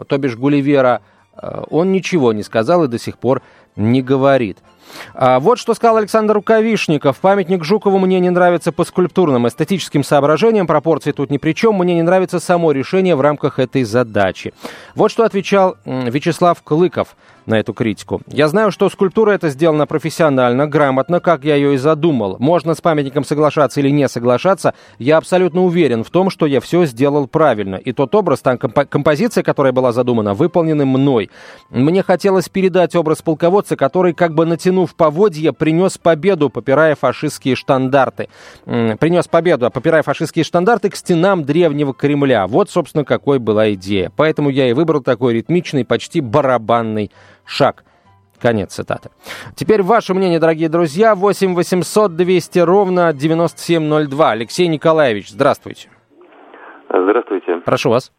э, 0.00 0.04
то 0.06 0.18
бишь 0.18 0.36
Гулливера, 0.36 1.02
э, 1.34 1.62
он 1.68 1.92
ничего 1.92 2.32
не 2.32 2.42
сказал 2.42 2.84
и 2.84 2.88
до 2.88 2.98
сих 2.98 3.18
пор 3.18 3.42
не 3.78 4.02
говорит. 4.02 4.58
А, 5.14 5.40
вот 5.40 5.58
что 5.58 5.74
сказал 5.74 5.98
Александр 5.98 6.34
Рукавишников. 6.34 7.18
Памятник 7.18 7.64
Жукову 7.64 7.98
мне 7.98 8.20
не 8.20 8.30
нравится 8.30 8.72
по 8.72 8.84
скульптурным 8.84 9.46
эстетическим 9.48 10.04
соображениям, 10.04 10.66
пропорции 10.66 11.12
тут 11.12 11.30
ни 11.30 11.38
при 11.38 11.52
чем. 11.52 11.74
Мне 11.74 11.94
не 11.94 12.02
нравится 12.02 12.40
само 12.40 12.72
решение 12.72 13.16
в 13.16 13.20
рамках 13.20 13.58
этой 13.58 13.84
задачи. 13.84 14.52
Вот 14.94 15.10
что 15.10 15.24
отвечал 15.24 15.76
Вячеслав 15.84 16.62
Клыков 16.62 17.16
на 17.48 17.58
эту 17.58 17.72
критику. 17.72 18.20
Я 18.28 18.46
знаю, 18.48 18.70
что 18.70 18.88
скульптура 18.90 19.32
это 19.32 19.48
сделана 19.48 19.86
профессионально, 19.86 20.66
грамотно, 20.68 21.18
как 21.18 21.44
я 21.44 21.56
ее 21.56 21.74
и 21.74 21.76
задумал. 21.78 22.36
Можно 22.38 22.74
с 22.74 22.80
памятником 22.80 23.24
соглашаться 23.24 23.80
или 23.80 23.88
не 23.88 24.08
соглашаться. 24.08 24.74
Я 24.98 25.16
абсолютно 25.16 25.64
уверен 25.64 26.04
в 26.04 26.10
том, 26.10 26.30
что 26.30 26.46
я 26.46 26.60
все 26.60 26.84
сделал 26.84 27.26
правильно. 27.26 27.76
И 27.76 27.92
тот 27.92 28.14
образ, 28.14 28.40
там 28.40 28.58
композиция, 28.58 29.42
которая 29.42 29.72
была 29.72 29.92
задумана, 29.92 30.34
выполнены 30.34 30.84
мной. 30.84 31.30
Мне 31.70 32.02
хотелось 32.02 32.48
передать 32.48 32.94
образ 32.94 33.22
полководца, 33.22 33.76
который, 33.76 34.12
как 34.12 34.34
бы 34.34 34.44
натянув 34.44 34.94
поводья, 34.94 35.52
принес 35.52 35.96
победу, 35.96 36.50
попирая 36.50 36.94
фашистские 36.94 37.56
штандарты. 37.56 38.28
Принес 38.64 39.26
победу, 39.26 39.70
попирая 39.70 40.02
фашистские 40.02 40.44
штандарты 40.44 40.90
к 40.90 40.96
стенам 40.96 41.44
древнего 41.44 41.94
Кремля. 41.94 42.46
Вот, 42.46 42.70
собственно, 42.70 43.04
какой 43.04 43.38
была 43.38 43.72
идея. 43.72 44.12
Поэтому 44.16 44.50
я 44.50 44.68
и 44.68 44.74
выбрал 44.74 45.00
такой 45.00 45.32
ритмичный, 45.32 45.86
почти 45.86 46.20
барабанный 46.20 47.10
шаг. 47.48 47.84
Конец 48.40 48.72
цитаты. 48.74 49.10
Теперь 49.56 49.82
ваше 49.82 50.14
мнение, 50.14 50.38
дорогие 50.38 50.68
друзья. 50.68 51.16
8 51.16 51.54
800 51.54 52.14
200 52.14 52.58
ровно 52.60 53.12
9702. 53.12 54.30
Алексей 54.30 54.68
Николаевич, 54.68 55.30
здравствуйте. 55.30 55.88
Здравствуйте. 56.88 57.56
Прошу 57.64 57.90
вас. 57.90 58.12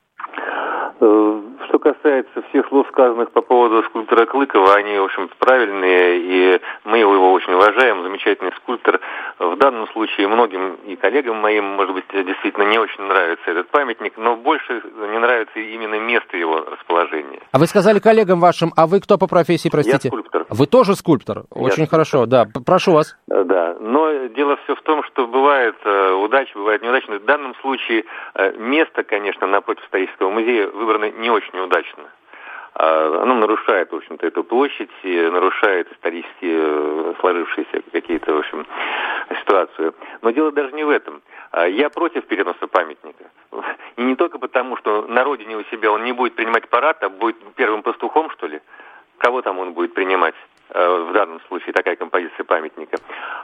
Э, 0.99 1.38
что 1.79 1.93
касается 1.93 2.41
всех 2.49 2.67
слов, 2.67 2.87
сказанных 2.89 3.31
по 3.31 3.41
поводу 3.41 3.83
скульптора 3.83 4.25
Клыкова, 4.25 4.75
они, 4.75 4.97
в 4.97 5.03
общем-то, 5.05 5.35
правильные, 5.39 6.19
и 6.19 6.61
мы 6.85 6.99
его 6.99 7.31
очень 7.31 7.53
уважаем, 7.53 8.03
замечательный 8.03 8.51
скульптор. 8.57 8.99
В 9.39 9.55
данном 9.57 9.87
случае 9.89 10.27
многим 10.27 10.75
и 10.85 10.95
коллегам 10.95 11.37
моим, 11.37 11.65
может 11.65 11.93
быть, 11.93 12.05
действительно 12.11 12.63
не 12.63 12.77
очень 12.77 13.03
нравится 13.03 13.49
этот 13.49 13.69
памятник, 13.69 14.13
но 14.17 14.35
больше 14.35 14.81
не 15.11 15.19
нравится 15.19 15.59
именно 15.59 15.99
место 15.99 16.37
его 16.37 16.65
расположения. 16.71 17.39
А 17.51 17.59
вы 17.59 17.67
сказали 17.67 17.99
коллегам 17.99 18.39
вашим, 18.39 18.71
а 18.75 18.87
вы 18.87 18.99
кто 18.99 19.17
по 19.17 19.27
профессии, 19.27 19.69
простите? 19.69 20.09
Я 20.09 20.09
скульптор. 20.09 20.38
Вы 20.49 20.65
тоже 20.65 20.95
скульптор? 20.95 21.43
Я 21.53 21.61
очень 21.61 21.71
скульптор. 21.73 21.89
хорошо, 21.89 22.25
да. 22.25 22.45
Прошу 22.65 22.93
вас. 22.93 23.15
Да, 23.27 23.77
но 23.79 24.27
дело 24.27 24.57
все 24.63 24.75
в 24.75 24.81
том, 24.81 25.03
что 25.03 25.27
бывает 25.27 25.75
э, 25.83 26.11
удача, 26.13 26.51
бывает 26.57 26.81
неудача. 26.81 27.11
В 27.11 27.25
данном 27.25 27.55
случае 27.55 28.05
э, 28.33 28.53
место, 28.57 29.03
конечно, 29.03 29.47
напротив 29.47 29.83
исторического 29.85 30.29
музея 30.29 30.67
выбрано 30.67 31.11
не 31.11 31.29
очень 31.29 31.53
неудачно. 31.53 32.03
А, 32.75 33.21
оно 33.23 33.35
нарушает, 33.35 33.91
в 33.91 33.95
общем-то, 33.95 34.25
эту 34.25 34.43
площадь, 34.43 34.89
нарушает 35.03 35.91
исторически 35.91 36.29
э, 36.41 37.13
сложившиеся 37.19 37.81
какие-то, 37.91 38.33
в 38.33 38.37
общем, 38.37 38.65
ситуацию. 39.41 39.93
Но 40.21 40.31
дело 40.31 40.51
даже 40.51 40.71
не 40.73 40.83
в 40.83 40.89
этом. 40.89 41.21
А, 41.51 41.67
я 41.67 41.89
против 41.89 42.25
переноса 42.25 42.67
памятника. 42.67 43.25
И 43.97 44.01
не 44.01 44.15
только 44.15 44.39
потому, 44.39 44.77
что 44.77 45.05
на 45.07 45.23
родине 45.23 45.57
у 45.57 45.63
себя 45.65 45.91
он 45.91 46.03
не 46.03 46.13
будет 46.13 46.35
принимать 46.35 46.69
парад, 46.69 47.03
а 47.03 47.09
будет 47.09 47.37
первым 47.55 47.81
пастухом, 47.81 48.29
что 48.31 48.47
ли? 48.47 48.61
Кого 49.19 49.41
там 49.41 49.59
он 49.59 49.73
будет 49.73 49.93
принимать? 49.93 50.35
Э, 50.71 51.05
в 51.09 51.13
данном 51.13 51.41
случае 51.47 51.73
такая 51.73 51.95
композиция 51.95 52.43
памятника. 52.43 52.97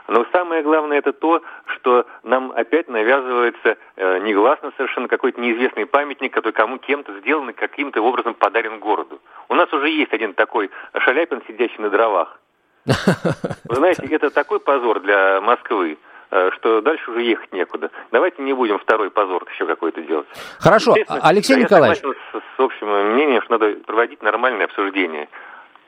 Но 0.06 0.24
самое 0.30 0.62
главное 0.62 0.98
это 0.98 1.12
то, 1.12 1.42
что 1.66 2.06
нам 2.22 2.52
опять 2.52 2.88
навязывается 2.88 3.76
э, 3.96 4.18
негласно 4.18 4.72
совершенно 4.76 5.08
какой-то 5.08 5.40
неизвестный 5.40 5.86
памятник, 5.86 6.32
который 6.32 6.52
кому 6.52 6.78
кем-то 6.78 7.18
сделан 7.18 7.50
и 7.50 7.52
каким-то 7.52 8.00
образом 8.00 8.34
подарен 8.34 8.78
городу. 8.78 9.20
У 9.48 9.54
нас 9.54 9.72
уже 9.72 9.88
есть 9.88 10.12
один 10.12 10.34
такой 10.34 10.70
Шаляпин, 10.96 11.42
сидящий 11.48 11.78
на 11.78 11.90
дровах. 11.90 12.38
Вы 12.86 13.74
знаете, 13.74 14.06
это 14.08 14.30
такой 14.30 14.60
позор 14.60 15.00
для 15.00 15.40
Москвы 15.40 15.98
э, 16.30 16.50
что 16.52 16.80
дальше 16.80 17.10
уже 17.10 17.22
ехать 17.22 17.52
некуда. 17.52 17.90
Давайте 18.12 18.40
не 18.42 18.52
будем 18.52 18.78
второй 18.78 19.10
позор 19.10 19.44
еще 19.52 19.66
какой-то 19.66 20.00
делать. 20.02 20.28
Хорошо, 20.60 20.94
Алексей 21.08 21.56
Николаевич. 21.56 22.00
Я 22.04 22.12
с, 22.12 22.42
с 22.56 22.60
общим 22.60 23.14
мнением, 23.14 23.42
что 23.42 23.58
надо 23.58 23.72
проводить 23.84 24.22
нормальное 24.22 24.66
обсуждение. 24.66 25.28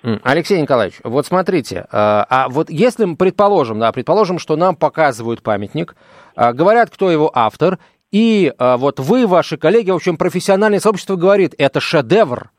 Алексей 0.03 0.61
Николаевич, 0.61 1.01
вот 1.03 1.27
смотрите, 1.27 1.87
а, 1.91 2.25
а 2.29 2.49
вот 2.49 2.71
если, 2.71 3.15
предположим, 3.15 3.81
да, 3.81 3.91
предположим, 3.91 4.39
что 4.39 4.57
нам 4.57 4.77
показывают 4.77 5.43
памятник, 5.43 5.97
а, 6.37 6.53
говорят, 6.53 6.91
кто 6.91 7.11
его 7.11 7.31
автор, 7.35 7.79
и 8.13 8.53
а, 8.59 8.77
вот 8.77 9.01
вы, 9.01 9.27
ваши 9.27 9.57
коллеги, 9.57 9.91
в 9.91 9.97
общем, 9.97 10.17
профессиональное 10.17 10.79
сообщество 10.79 11.17
говорит, 11.17 11.55
это 11.59 11.81
шедевр, 11.81 12.51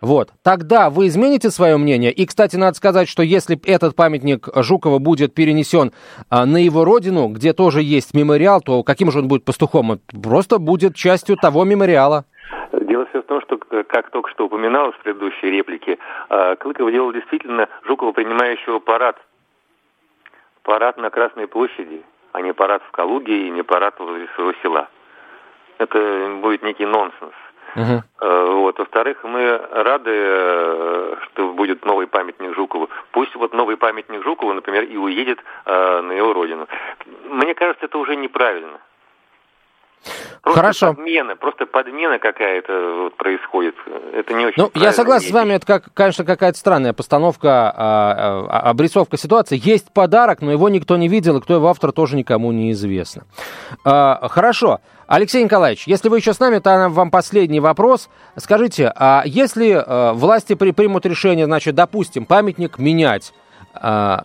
вот, 0.00 0.30
тогда 0.42 0.88
вы 0.88 1.08
измените 1.08 1.50
свое 1.50 1.76
мнение. 1.76 2.12
И, 2.12 2.26
кстати, 2.26 2.56
надо 2.56 2.76
сказать, 2.76 3.08
что 3.08 3.22
если 3.22 3.58
этот 3.64 3.96
памятник 3.96 4.48
Жукова 4.54 4.98
будет 4.98 5.34
перенесен 5.34 5.92
на 6.30 6.56
его 6.58 6.84
родину, 6.84 7.28
где 7.28 7.54
тоже 7.54 7.82
есть 7.82 8.12
мемориал, 8.12 8.60
то 8.60 8.82
каким 8.82 9.10
же 9.10 9.20
он 9.20 9.28
будет 9.28 9.44
пастухом? 9.44 9.90
Он 9.90 10.00
просто 10.22 10.58
будет 10.58 10.94
частью 10.94 11.36
того 11.36 11.64
мемориала. 11.64 12.26
Дело 13.16 13.22
в 13.22 13.26
том, 13.28 13.40
что, 13.40 13.58
э, 13.70 13.82
как 13.84 14.10
только 14.10 14.30
что 14.30 14.44
упоминалось 14.44 14.94
в 14.96 14.98
предыдущей 14.98 15.50
реплике, 15.50 15.96
э, 16.28 16.56
Клыков 16.56 16.90
делал 16.90 17.12
действительно 17.12 17.66
Жукова 17.84 18.12
принимающего 18.12 18.78
парад. 18.78 19.16
Парад 20.62 20.98
на 20.98 21.08
Красной 21.08 21.46
площади, 21.46 22.02
а 22.32 22.42
не 22.42 22.52
парад 22.52 22.82
в 22.82 22.90
Калуге 22.90 23.46
и 23.46 23.50
не 23.50 23.62
парад 23.62 23.98
возле 24.00 24.28
своего 24.34 24.52
села. 24.62 24.88
Это 25.78 26.38
будет 26.42 26.62
некий 26.62 26.84
нонсенс. 26.84 27.32
Uh-huh. 27.74 28.02
Вот. 28.52 28.78
Во-вторых, 28.78 29.24
мы 29.24 29.58
рады, 29.70 31.16
что 31.24 31.52
будет 31.52 31.84
новый 31.84 32.06
памятник 32.06 32.54
Жукову. 32.54 32.88
Пусть 33.12 33.34
вот 33.34 33.54
новый 33.54 33.76
памятник 33.76 34.22
Жукову, 34.24 34.54
например, 34.54 34.84
и 34.84 34.96
уедет 34.96 35.38
на 35.66 36.12
его 36.12 36.32
родину. 36.32 36.66
Мне 37.24 37.54
кажется, 37.54 37.84
это 37.84 37.98
уже 37.98 38.16
неправильно. 38.16 38.78
Просто 40.42 40.60
Хорошо. 40.60 40.94
подмена, 40.94 41.34
просто 41.34 41.66
подмена 41.66 42.18
какая-то 42.20 43.10
происходит. 43.16 43.74
Это 44.12 44.32
не 44.34 44.46
очень. 44.46 44.62
Ну, 44.62 44.70
я 44.74 44.92
согласен 44.92 45.28
с 45.28 45.32
вами, 45.32 45.54
это, 45.54 45.66
как, 45.66 45.92
конечно, 45.92 46.24
какая-то 46.24 46.56
странная 46.56 46.92
постановка, 46.92 47.72
а, 47.76 48.46
а, 48.48 48.70
обрисовка 48.70 49.16
ситуации. 49.16 49.60
Есть 49.60 49.92
подарок, 49.92 50.42
но 50.42 50.52
его 50.52 50.68
никто 50.68 50.96
не 50.96 51.08
видел, 51.08 51.38
и 51.38 51.40
кто 51.40 51.54
его 51.54 51.68
автор, 51.68 51.90
тоже 51.90 52.16
никому 52.16 52.52
не 52.52 52.70
известно. 52.70 53.24
А, 53.84 54.28
хорошо. 54.28 54.80
Алексей 55.08 55.42
Николаевич, 55.42 55.86
если 55.86 56.08
вы 56.08 56.18
еще 56.18 56.32
с 56.32 56.38
нами, 56.38 56.58
то 56.58 56.88
вам 56.90 57.10
последний 57.10 57.60
вопрос. 57.60 58.08
Скажите, 58.36 58.92
а 58.94 59.22
если 59.24 59.72
а, 59.72 60.12
власти 60.12 60.54
при, 60.54 60.70
примут 60.70 61.06
решение, 61.06 61.46
значит, 61.46 61.74
допустим, 61.74 62.24
памятник 62.24 62.78
менять, 62.78 63.32
а, 63.74 64.22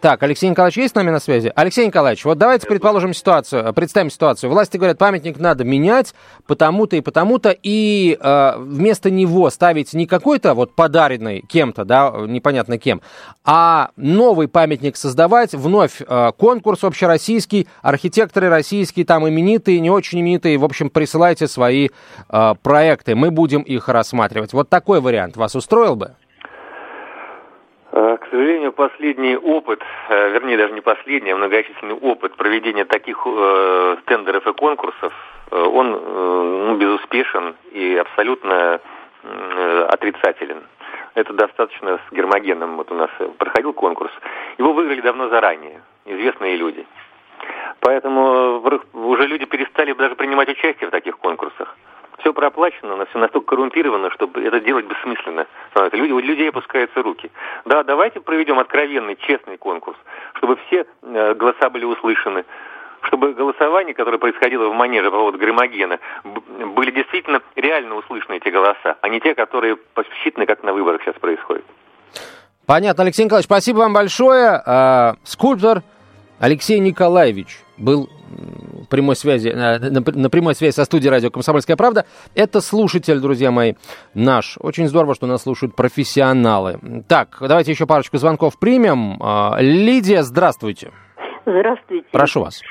так, 0.00 0.22
Алексей 0.22 0.48
Николаевич 0.48 0.78
есть 0.78 0.92
с 0.92 0.94
нами 0.94 1.10
на 1.10 1.20
связи? 1.20 1.52
Алексей 1.54 1.86
Николаевич, 1.86 2.24
вот 2.24 2.38
давайте 2.38 2.66
предположим 2.66 3.14
ситуацию, 3.14 3.72
представим 3.74 4.10
ситуацию. 4.10 4.50
Власти 4.50 4.76
говорят, 4.76 4.98
памятник 4.98 5.38
надо 5.38 5.64
менять 5.64 6.14
потому-то 6.46 6.96
и 6.96 7.00
потому-то, 7.00 7.54
и 7.62 8.18
э, 8.20 8.52
вместо 8.58 9.10
него 9.10 9.50
ставить 9.50 9.92
не 9.92 10.06
какой-то 10.06 10.54
вот 10.54 10.74
подаренный 10.74 11.42
кем-то, 11.42 11.84
да, 11.84 12.12
непонятно 12.26 12.78
кем, 12.78 13.02
а 13.44 13.90
новый 13.96 14.48
памятник 14.48 14.96
создавать, 14.96 15.54
вновь 15.54 16.00
э, 16.00 16.32
конкурс 16.36 16.82
общероссийский, 16.84 17.68
архитекторы 17.82 18.48
российские, 18.48 19.04
там 19.04 19.28
именитые, 19.28 19.80
не 19.80 19.90
очень 19.90 20.20
именитые, 20.20 20.58
в 20.58 20.64
общем, 20.64 20.90
присылайте 20.90 21.46
свои 21.46 21.88
э, 22.28 22.54
проекты, 22.62 23.14
мы 23.14 23.30
будем 23.30 23.62
их 23.62 23.88
рассматривать. 23.88 24.52
Вот 24.52 24.68
такой 24.68 25.00
вариант 25.00 25.36
вас 25.36 25.54
устроил 25.54 25.96
бы? 25.96 26.14
Э, 27.92 28.18
к 28.20 28.26
сожалению, 28.30 28.72
последний 28.72 29.36
опыт, 29.36 29.82
э, 30.08 30.30
вернее 30.30 30.56
даже 30.56 30.72
не 30.72 30.80
последний, 30.80 31.32
а 31.32 31.36
многочисленный 31.36 31.94
опыт 31.94 32.36
проведения 32.36 32.84
таких 32.84 33.20
э, 33.26 33.96
тендеров 34.06 34.46
и 34.46 34.52
конкурсов, 34.52 35.12
э, 35.50 35.60
он 35.60 35.94
э, 35.94 36.64
ну, 36.68 36.76
безуспешен 36.76 37.56
и 37.72 37.96
абсолютно 37.96 38.80
э, 39.24 39.86
отрицателен. 39.88 40.62
Это 41.14 41.32
достаточно 41.32 41.98
с 41.98 42.12
Гермогеном, 42.12 42.76
вот 42.76 42.92
у 42.92 42.94
нас 42.94 43.10
проходил 43.38 43.72
конкурс. 43.72 44.12
Его 44.58 44.72
выиграли 44.72 45.00
давно 45.00 45.28
заранее, 45.28 45.82
известные 46.04 46.56
люди. 46.56 46.86
Поэтому 47.80 48.62
уже 48.92 49.26
люди 49.26 49.46
перестали 49.46 49.92
даже 49.94 50.14
принимать 50.14 50.48
участие 50.48 50.86
в 50.86 50.92
таких 50.92 51.18
конкурсах 51.18 51.74
все 52.20 52.32
проплачено, 52.32 52.96
но 52.96 53.06
все 53.06 53.18
настолько 53.18 53.48
коррумпировано, 53.48 54.10
чтобы 54.10 54.42
это 54.42 54.60
делать 54.60 54.86
бессмысленно. 54.86 55.46
Люди, 55.92 56.12
у 56.12 56.20
людей 56.20 56.48
опускаются 56.48 57.02
руки. 57.02 57.30
Да, 57.64 57.82
давайте 57.82 58.20
проведем 58.20 58.58
откровенный, 58.58 59.16
честный 59.16 59.56
конкурс, 59.56 59.98
чтобы 60.34 60.56
все 60.66 60.86
э, 61.02 61.34
голоса 61.34 61.70
были 61.70 61.84
услышаны, 61.84 62.44
чтобы 63.02 63.32
голосование, 63.32 63.94
которое 63.94 64.18
происходило 64.18 64.68
в 64.68 64.74
манеже 64.74 65.10
по 65.10 65.18
поводу 65.18 65.38
Громогена, 65.38 65.98
были 66.74 66.90
действительно 66.90 67.40
реально 67.56 67.96
услышаны 67.96 68.36
эти 68.36 68.48
голоса, 68.48 68.96
а 69.00 69.08
не 69.08 69.20
те, 69.20 69.34
которые 69.34 69.76
посчитаны, 69.76 70.46
как 70.46 70.62
на 70.62 70.72
выборах 70.72 71.02
сейчас 71.02 71.14
происходит. 71.16 71.64
Понятно, 72.66 73.02
Алексей 73.02 73.24
Николаевич, 73.24 73.46
спасибо 73.46 73.78
вам 73.78 73.92
большое. 73.92 74.62
А, 74.64 75.14
скульптор 75.24 75.82
Алексей 76.40 76.78
Николаевич 76.78 77.60
был 77.76 78.08
прямой 78.88 79.14
связи, 79.14 79.50
на, 79.50 79.78
на 79.78 80.30
прямой 80.30 80.54
связи 80.54 80.74
со 80.74 80.86
студией 80.86 81.10
радио 81.10 81.30
«Комсомольская 81.30 81.76
правда». 81.76 82.06
Это 82.34 82.62
слушатель, 82.62 83.20
друзья 83.20 83.50
мои, 83.50 83.74
наш. 84.14 84.56
Очень 84.58 84.88
здорово, 84.88 85.14
что 85.14 85.26
нас 85.26 85.42
слушают 85.42 85.76
профессионалы. 85.76 86.80
Так, 87.08 87.36
давайте 87.40 87.72
еще 87.72 87.86
парочку 87.86 88.16
звонков 88.16 88.58
примем. 88.58 89.18
А, 89.20 89.58
Лидия, 89.60 90.22
здравствуйте. 90.22 90.92
Здравствуйте. 91.44 92.06
Прошу 92.10 92.40
вас. 92.40 92.62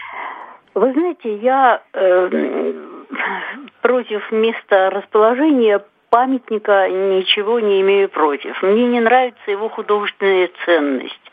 Вы 0.73 0.91
знаете, 0.93 1.37
я 1.37 1.83
э, 1.93 2.73
против 3.81 4.31
места 4.31 4.89
расположения 4.89 5.83
памятника 6.09 6.89
ничего 6.89 7.59
не 7.59 7.81
имею 7.81 8.09
против. 8.09 8.63
Мне 8.63 8.87
не 8.87 8.99
нравится 8.99 9.51
его 9.51 9.69
художественная 9.69 10.49
ценность 10.65 11.31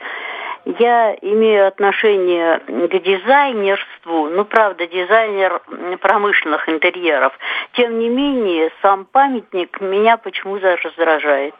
я 0.66 1.14
имею 1.22 1.68
отношение 1.68 2.58
к 2.58 2.98
дизайнерству, 3.02 4.28
ну, 4.28 4.44
правда, 4.44 4.86
дизайнер 4.86 5.62
промышленных 6.00 6.68
интерьеров. 6.68 7.32
Тем 7.74 7.98
не 8.00 8.08
менее, 8.08 8.70
сам 8.82 9.04
памятник 9.04 9.80
меня 9.80 10.16
почему-то 10.16 10.76
раздражает. 10.76 11.54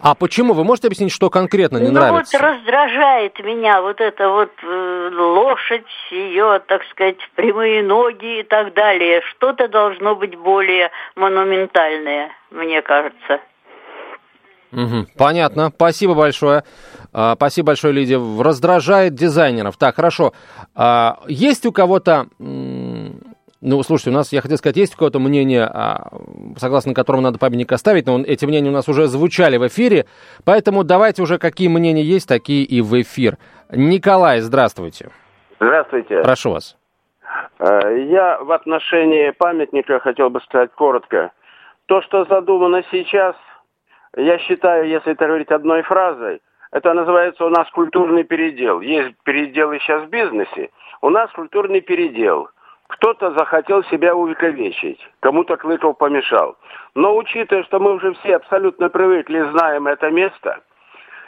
А 0.00 0.14
почему? 0.14 0.54
Вы 0.54 0.64
можете 0.64 0.88
объяснить, 0.88 1.12
что 1.12 1.30
конкретно 1.30 1.78
не 1.78 1.88
ну, 1.88 1.94
нравится? 1.94 2.38
вот 2.38 2.46
раздражает 2.46 3.38
меня 3.40 3.80
вот 3.80 4.00
эта 4.00 4.28
вот 4.28 4.52
э, 4.62 5.10
лошадь, 5.12 5.86
ее, 6.10 6.60
так 6.66 6.82
сказать, 6.90 7.18
прямые 7.34 7.82
ноги 7.82 8.40
и 8.40 8.42
так 8.42 8.74
далее. 8.74 9.22
Что-то 9.22 9.68
должно 9.68 10.14
быть 10.14 10.36
более 10.36 10.90
монументальное, 11.16 12.30
мне 12.50 12.80
кажется. 12.82 13.40
Угу, 14.72 15.06
понятно. 15.16 15.70
Спасибо 15.74 16.14
большое. 16.14 16.62
А, 17.12 17.34
спасибо 17.36 17.68
большое, 17.68 17.92
Лидия. 17.92 18.18
Раздражает 18.18 19.14
дизайнеров. 19.14 19.76
Так, 19.76 19.96
хорошо. 19.96 20.32
А, 20.74 21.18
есть 21.26 21.66
у 21.66 21.72
кого-то... 21.72 22.26
Ну, 23.60 23.82
слушайте, 23.82 24.10
у 24.10 24.12
нас, 24.12 24.32
я 24.32 24.40
хотел 24.40 24.56
сказать, 24.56 24.76
есть 24.76 24.94
у 24.94 24.98
кого-то 24.98 25.18
мнение, 25.18 25.64
а, 25.64 26.10
согласно 26.58 26.94
которому 26.94 27.22
надо 27.22 27.38
памятник 27.38 27.72
оставить, 27.72 28.06
но 28.06 28.20
эти 28.20 28.44
мнения 28.44 28.68
у 28.68 28.72
нас 28.72 28.88
уже 28.88 29.08
звучали 29.08 29.56
в 29.56 29.66
эфире, 29.66 30.06
поэтому 30.44 30.84
давайте 30.84 31.22
уже 31.22 31.38
какие 31.38 31.66
мнения 31.66 32.04
есть, 32.04 32.28
такие 32.28 32.62
и 32.62 32.80
в 32.80 33.00
эфир. 33.00 33.36
Николай, 33.72 34.40
здравствуйте. 34.42 35.10
Здравствуйте. 35.58 36.22
Прошу 36.22 36.52
вас. 36.52 36.76
Я 37.58 38.38
в 38.40 38.52
отношении 38.52 39.30
памятника 39.30 39.98
хотел 39.98 40.30
бы 40.30 40.40
сказать 40.42 40.70
коротко. 40.76 41.32
То, 41.86 42.00
что 42.02 42.26
задумано 42.26 42.84
сейчас, 42.92 43.34
я 44.16 44.38
считаю, 44.38 44.88
если 44.88 45.14
это 45.14 45.26
говорить 45.26 45.50
одной 45.50 45.82
фразой, 45.82 46.40
это 46.70 46.92
называется 46.94 47.44
у 47.44 47.48
нас 47.48 47.68
культурный 47.70 48.24
передел. 48.24 48.80
Есть 48.80 49.14
переделы 49.24 49.78
сейчас 49.78 50.04
в 50.04 50.08
бизнесе, 50.08 50.70
у 51.00 51.10
нас 51.10 51.30
культурный 51.32 51.80
передел. 51.80 52.48
Кто-то 52.88 53.32
захотел 53.32 53.84
себя 53.84 54.14
увековечить, 54.14 54.98
кому-то 55.20 55.56
Клыков 55.56 55.98
помешал. 55.98 56.56
Но 56.94 57.16
учитывая, 57.16 57.62
что 57.64 57.80
мы 57.80 57.92
уже 57.92 58.14
все 58.14 58.36
абсолютно 58.36 58.88
привыкли, 58.88 59.50
знаем 59.50 59.86
это 59.86 60.10
место, 60.10 60.60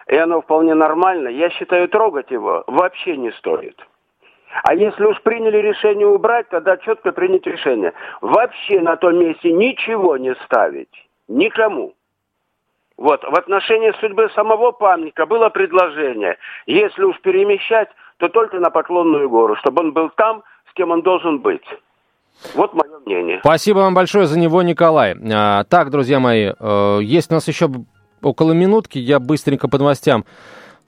и 0.06 0.16
оно 0.16 0.40
вполне 0.40 0.74
нормально, 0.74 1.28
я 1.28 1.50
считаю, 1.50 1.88
трогать 1.88 2.30
его 2.30 2.64
вообще 2.66 3.16
не 3.16 3.30
стоит. 3.32 3.76
А 4.64 4.74
если 4.74 5.04
уж 5.04 5.20
приняли 5.22 5.58
решение 5.58 6.06
убрать, 6.06 6.48
тогда 6.48 6.76
четко 6.78 7.12
принять 7.12 7.46
решение. 7.46 7.92
Вообще 8.20 8.80
на 8.80 8.96
том 8.96 9.18
месте 9.18 9.52
ничего 9.52 10.16
не 10.16 10.34
ставить. 10.46 11.08
Никому. 11.28 11.94
Вот, 13.00 13.24
в 13.24 13.34
отношении 13.34 13.94
судьбы 13.98 14.28
самого 14.34 14.72
памятника 14.72 15.24
было 15.24 15.48
предложение, 15.48 16.36
если 16.66 17.02
уж 17.02 17.18
перемещать, 17.22 17.88
то 18.18 18.28
только 18.28 18.60
на 18.60 18.68
Поклонную 18.68 19.30
гору, 19.30 19.56
чтобы 19.56 19.80
он 19.80 19.92
был 19.92 20.10
там, 20.10 20.42
с 20.70 20.74
кем 20.74 20.90
он 20.90 21.00
должен 21.00 21.38
быть. 21.38 21.64
Вот 22.54 22.74
мое 22.74 22.98
мнение. 23.06 23.40
Спасибо 23.40 23.78
вам 23.78 23.94
большое 23.94 24.26
за 24.26 24.38
него, 24.38 24.60
Николай. 24.60 25.16
А, 25.32 25.64
так, 25.64 25.90
друзья 25.90 26.20
мои, 26.20 26.52
э, 26.52 26.98
есть 27.00 27.30
у 27.30 27.34
нас 27.34 27.48
еще 27.48 27.70
около 28.22 28.52
минутки, 28.52 28.98
я 28.98 29.18
быстренько 29.18 29.66
по 29.66 29.78
новостям 29.78 30.26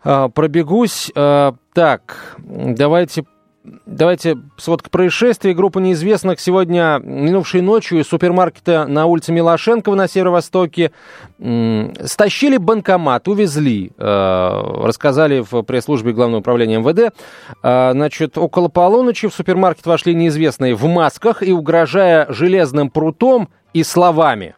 э, 0.05 0.29
пробегусь. 0.35 1.11
Э, 1.17 1.53
так, 1.73 2.37
давайте 2.37 3.25
Давайте 3.65 4.39
сводка 4.57 4.91
происшествий. 4.91 5.55
Группа 5.55 5.79
неизвестных 5.79 6.41
сегодня, 6.41 6.99
минувшей 7.01 7.61
ночью, 7.61 8.01
из 8.01 8.09
супермаркета 8.09 8.87
на 8.87 9.07
улице 9.07 9.31
Милошенкова 9.31 9.95
на 9.95 10.09
северо-востоке 10.09 10.91
стащили 11.39 12.57
банкомат, 12.57 13.29
увезли, 13.29 13.93
э, 13.97 14.85
рассказали 14.85 15.45
в 15.49 15.63
пресс-службе 15.63 16.13
Главного 16.13 16.41
управления 16.41 16.79
МВД. 16.81 17.15
Э, 17.63 17.93
значит, 17.93 18.37
около 18.37 18.67
полуночи 18.67 19.29
в 19.29 19.35
супермаркет 19.35 19.87
вошли 19.87 20.13
неизвестные 20.13 20.75
в 20.75 20.85
масках 20.87 21.45
и, 21.45 21.53
угрожая 21.53 22.27
железным 22.31 22.91
прутом 22.91 23.49
и 23.73 23.85
словами, 23.85 24.57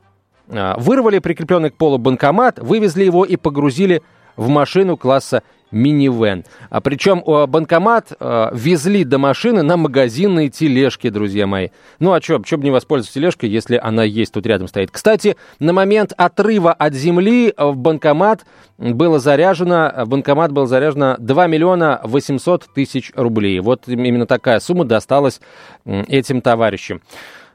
э, 0.48 0.74
вырвали 0.78 1.18
прикрепленный 1.18 1.68
к 1.68 1.76
полу 1.76 1.98
банкомат, 1.98 2.58
вывезли 2.58 3.04
его 3.04 3.26
и 3.26 3.36
погрузили 3.36 4.02
в 4.36 4.48
машину 4.48 4.96
класса 4.96 5.42
минивэн. 5.74 6.44
А 6.70 6.80
причем 6.80 7.22
банкомат 7.48 8.12
э, 8.18 8.50
везли 8.52 9.04
до 9.04 9.18
машины 9.18 9.62
на 9.62 9.76
магазинные 9.76 10.48
тележки, 10.48 11.10
друзья 11.10 11.46
мои. 11.46 11.68
Ну 11.98 12.12
а 12.12 12.22
что, 12.22 12.42
что 12.44 12.56
бы 12.56 12.64
не 12.64 12.70
воспользоваться 12.70 13.14
тележкой, 13.14 13.50
если 13.50 13.76
она 13.76 14.04
есть, 14.04 14.32
тут 14.32 14.46
рядом 14.46 14.68
стоит. 14.68 14.90
Кстати, 14.90 15.36
на 15.58 15.72
момент 15.72 16.12
отрыва 16.16 16.72
от 16.72 16.94
земли 16.94 17.52
в 17.58 17.76
банкомат 17.76 18.46
было 18.78 19.18
заряжено, 19.18 19.92
в 20.04 20.08
банкомат 20.08 20.52
было 20.52 20.66
заряжено 20.66 21.16
2 21.18 21.46
миллиона 21.48 22.00
800 22.04 22.66
тысяч 22.74 23.12
рублей. 23.14 23.60
Вот 23.60 23.88
именно 23.88 24.26
такая 24.26 24.60
сумма 24.60 24.84
досталась 24.84 25.40
этим 25.84 26.40
товарищам. 26.40 27.02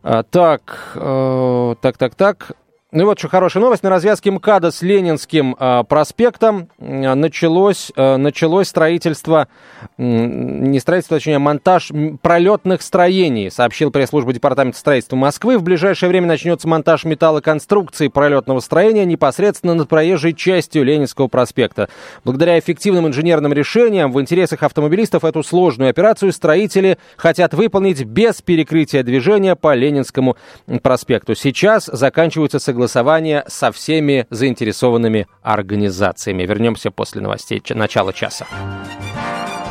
Так, 0.01 0.93
э, 0.95 1.75
так, 1.81 1.97
так, 1.97 2.15
так. 2.15 2.51
Ну 2.91 3.03
и 3.03 3.05
вот 3.05 3.19
еще 3.19 3.27
хорошая 3.27 3.61
новость. 3.61 3.83
На 3.83 3.91
развязке 3.91 4.31
МКАДа 4.31 4.71
с 4.71 4.81
Ленинским 4.81 5.55
э, 5.59 5.83
проспектом 5.87 6.69
началось, 6.79 7.91
э, 7.95 8.17
началось 8.17 8.67
строительство, 8.67 9.47
э, 9.81 10.03
не 10.03 10.79
строительство, 10.79 11.17
точнее, 11.17 11.35
а 11.35 11.39
монтаж 11.39 11.91
пролетных 12.23 12.81
строений, 12.81 13.51
сообщил 13.51 13.91
пресс-служба 13.91 14.33
Департамента 14.33 14.79
строительства 14.79 15.17
Москвы. 15.17 15.59
В 15.59 15.61
ближайшее 15.61 16.09
время 16.09 16.25
начнется 16.25 16.67
монтаж 16.67 17.03
металлоконструкции 17.03 18.07
пролетного 18.07 18.59
строения 18.59 19.05
непосредственно 19.05 19.75
над 19.75 19.87
проезжей 19.87 20.33
частью 20.33 20.83
Ленинского 20.83 21.27
проспекта. 21.27 21.89
Благодаря 22.25 22.57
эффективным 22.57 23.05
инженерным 23.05 23.53
решениям 23.53 24.11
в 24.11 24.19
интересах 24.19 24.63
автомобилистов 24.63 25.25
эту 25.25 25.43
сложную 25.43 25.91
операцию 25.91 26.33
строители 26.33 26.97
хотят 27.17 27.53
выполнить 27.53 28.03
без 28.03 28.41
перекрытия 28.41 29.03
движения 29.03 29.55
по 29.55 29.75
Ленинскому 29.75 30.37
проспекту. 30.81 31.35
Сейчас 31.35 31.85
заканчиваются 31.85 32.57
соглашения 32.57 32.78
согласования 32.87 33.43
со 33.47 33.71
всеми 33.71 34.25
заинтересованными 34.29 35.27
организациями. 35.41 36.43
Вернемся 36.43 36.91
после 36.91 37.21
новостей 37.21 37.61
начала 37.69 38.13
часа. 38.13 38.47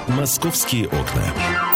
«Московские 0.09 0.87
окна». 0.87 1.68